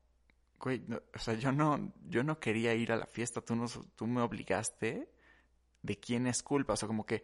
güey, 0.59 0.83
o 1.15 1.19
sea, 1.19 1.33
yo 1.33 1.51
no, 1.51 1.93
yo 2.07 2.23
no 2.23 2.39
quería 2.39 2.73
ir 2.75 2.91
a 2.91 2.97
la 2.97 3.07
fiesta, 3.07 3.41
tú, 3.41 3.55
no, 3.55 3.67
tú 3.95 4.07
me 4.07 4.21
obligaste, 4.21 5.11
¿de 5.81 5.99
quién 5.99 6.27
es 6.27 6.43
culpa? 6.43 6.73
O 6.73 6.77
sea, 6.77 6.87
como 6.87 7.05
que 7.05 7.23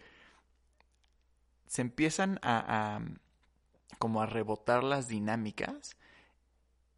se 1.68 1.82
empiezan 1.82 2.40
a, 2.42 3.00
como 4.00 4.22
a 4.22 4.26
rebotar 4.26 4.84
las 4.84 5.08
dinámicas 5.08 5.98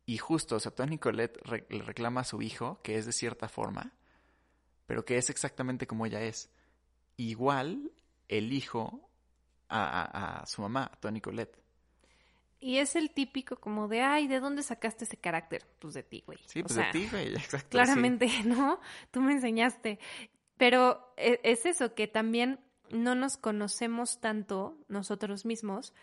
y 0.06 0.18
justo, 0.18 0.56
o 0.56 0.60
sea, 0.60 0.74
Tony 0.74 0.98
Colette 0.98 1.38
le 1.70 1.82
reclama 1.82 2.22
a 2.22 2.24
su 2.24 2.42
hijo 2.42 2.80
que 2.82 2.98
es 2.98 3.06
de 3.06 3.12
cierta 3.12 3.50
forma, 3.50 3.94
pero 4.86 5.04
que 5.04 5.18
es 5.18 5.30
exactamente 5.30 5.86
como 5.86 6.06
ella 6.06 6.22
es. 6.22 6.50
Igual 7.18 7.92
el 8.30 8.54
hijo 8.54 9.10
a, 9.68 10.40
a, 10.40 10.46
su 10.46 10.62
mamá, 10.62 10.92
Tony 11.02 11.20
Colette. 11.20 11.58
Y 12.60 12.78
es 12.78 12.96
el 12.96 13.12
típico 13.12 13.58
como 13.58 13.88
de, 13.88 14.02
ay, 14.02 14.28
¿de 14.28 14.40
dónde 14.40 14.64
sacaste 14.64 15.04
ese 15.04 15.18
carácter? 15.18 15.66
Pues 15.80 15.94
de 15.94 16.04
ti, 16.04 16.24
güey. 16.26 16.40
Sí, 16.46 16.64
pues 16.64 16.76
de 16.76 16.86
ti, 16.92 17.08
güey, 17.12 17.28
exacto. 17.36 17.70
Claramente, 17.70 18.30
¿no? 18.46 18.80
Tú 19.12 19.22
me 19.22 19.34
enseñaste. 19.34 20.00
Pero 20.58 21.14
e, 21.18 21.40
es 21.44 21.66
eso, 21.66 21.94
que 21.94 22.08
también 22.08 22.60
no 22.92 23.16
nos 23.16 23.38
conocemos 23.38 24.20
tanto 24.20 24.78
nosotros 24.88 25.46
mismos 25.46 25.94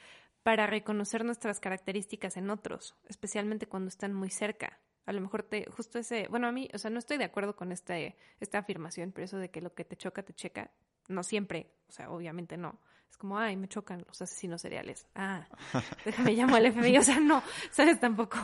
para 0.43 0.67
reconocer 0.67 1.25
nuestras 1.25 1.59
características 1.59 2.37
en 2.37 2.51
otros, 2.51 2.95
especialmente 3.09 3.67
cuando 3.67 3.89
están 3.89 4.13
muy 4.13 4.31
cerca. 4.31 4.79
A 5.07 5.13
lo 5.13 5.21
mejor 5.21 5.43
te, 5.43 5.67
justo 5.71 5.99
ese, 5.99 6.29
bueno, 6.29 6.47
a 6.47 6.53
mí, 6.53 6.69
o 6.73 6.79
sea, 6.79 6.91
no 6.91 6.99
estoy 6.99 7.19
de 7.19 7.25
acuerdo 7.25 7.57
con 7.57 7.73
este, 7.73 8.17
esta 8.41 8.59
afirmación, 8.59 9.13
pero 9.13 9.25
eso 9.25 9.39
de 9.39 9.51
que 9.51 9.61
lo 9.61 9.75
que 9.75 9.85
te 9.85 9.97
choca, 9.97 10.23
te 10.23 10.35
checa, 10.35 10.71
no 11.09 11.23
siempre, 11.23 11.71
o 11.89 11.93
sea, 11.93 12.11
obviamente 12.11 12.57
no. 12.57 12.81
Es 13.11 13.17
como, 13.17 13.39
ay, 13.39 13.57
me 13.57 13.69
chocan 13.69 14.05
los 14.07 14.21
asesinos 14.21 14.61
seriales. 14.61 15.07
Ah, 15.15 15.47
déjame 16.05 16.33
llamo 16.33 16.57
al 16.57 16.73
FBI, 16.73 16.99
o 16.99 17.03
sea, 17.03 17.21
no, 17.21 17.43
sabes 17.71 18.01
tampoco. 18.01 18.39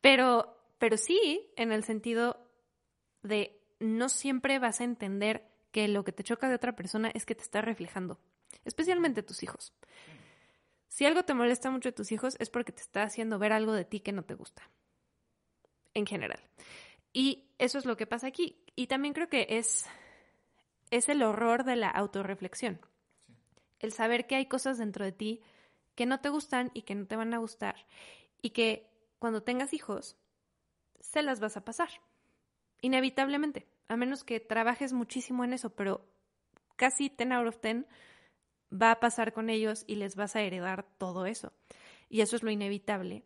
Pero, 0.00 0.56
pero 0.78 0.96
sí, 0.96 1.50
en 1.56 1.72
el 1.72 1.84
sentido 1.84 2.50
de 3.22 3.60
no 3.80 4.08
siempre 4.08 4.58
vas 4.58 4.80
a 4.80 4.84
entender 4.84 5.53
que 5.74 5.88
lo 5.88 6.04
que 6.04 6.12
te 6.12 6.22
choca 6.22 6.48
de 6.48 6.54
otra 6.54 6.76
persona 6.76 7.10
es 7.14 7.26
que 7.26 7.34
te 7.34 7.42
está 7.42 7.60
reflejando, 7.60 8.20
especialmente 8.64 9.24
tus 9.24 9.42
hijos. 9.42 9.74
Si 10.86 11.04
algo 11.04 11.24
te 11.24 11.34
molesta 11.34 11.68
mucho 11.68 11.88
de 11.88 11.94
tus 11.96 12.12
hijos 12.12 12.36
es 12.38 12.48
porque 12.48 12.70
te 12.70 12.80
está 12.80 13.02
haciendo 13.02 13.40
ver 13.40 13.52
algo 13.52 13.72
de 13.72 13.84
ti 13.84 13.98
que 13.98 14.12
no 14.12 14.22
te 14.22 14.34
gusta 14.34 14.70
en 15.92 16.06
general. 16.06 16.38
Y 17.12 17.48
eso 17.58 17.78
es 17.78 17.86
lo 17.86 17.96
que 17.96 18.06
pasa 18.06 18.28
aquí. 18.28 18.56
Y 18.76 18.86
también 18.86 19.14
creo 19.14 19.28
que 19.28 19.48
es, 19.50 19.84
es 20.90 21.08
el 21.08 21.24
horror 21.24 21.64
de 21.64 21.74
la 21.74 21.90
autorreflexión. 21.90 22.80
El 23.80 23.90
saber 23.90 24.28
que 24.28 24.36
hay 24.36 24.46
cosas 24.46 24.78
dentro 24.78 25.04
de 25.04 25.10
ti 25.10 25.42
que 25.96 26.06
no 26.06 26.20
te 26.20 26.28
gustan 26.28 26.70
y 26.72 26.82
que 26.82 26.94
no 26.94 27.08
te 27.08 27.16
van 27.16 27.34
a 27.34 27.38
gustar. 27.38 27.84
Y 28.40 28.50
que 28.50 28.88
cuando 29.18 29.42
tengas 29.42 29.74
hijos, 29.74 30.16
se 31.00 31.24
las 31.24 31.40
vas 31.40 31.56
a 31.56 31.64
pasar. 31.64 31.88
Inevitablemente. 32.80 33.73
A 33.88 33.96
menos 33.96 34.24
que 34.24 34.40
trabajes 34.40 34.92
muchísimo 34.92 35.44
en 35.44 35.52
eso, 35.52 35.70
pero 35.74 36.06
casi 36.76 37.08
10 37.08 37.30
out 37.32 37.48
of 37.48 37.60
10 37.60 37.84
va 38.72 38.90
a 38.92 39.00
pasar 39.00 39.32
con 39.32 39.50
ellos 39.50 39.84
y 39.86 39.96
les 39.96 40.16
vas 40.16 40.36
a 40.36 40.42
heredar 40.42 40.84
todo 40.98 41.26
eso. 41.26 41.52
Y 42.08 42.20
eso 42.20 42.36
es 42.36 42.42
lo 42.42 42.50
inevitable. 42.50 43.24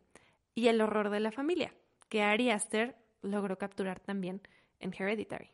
Y 0.54 0.68
el 0.68 0.80
horror 0.80 1.10
de 1.10 1.20
la 1.20 1.32
familia 1.32 1.74
que 2.08 2.22
Ari 2.22 2.50
Aster 2.50 2.96
logró 3.22 3.58
capturar 3.58 4.00
también 4.00 4.40
en 4.80 4.92
Hereditary. 4.92 5.50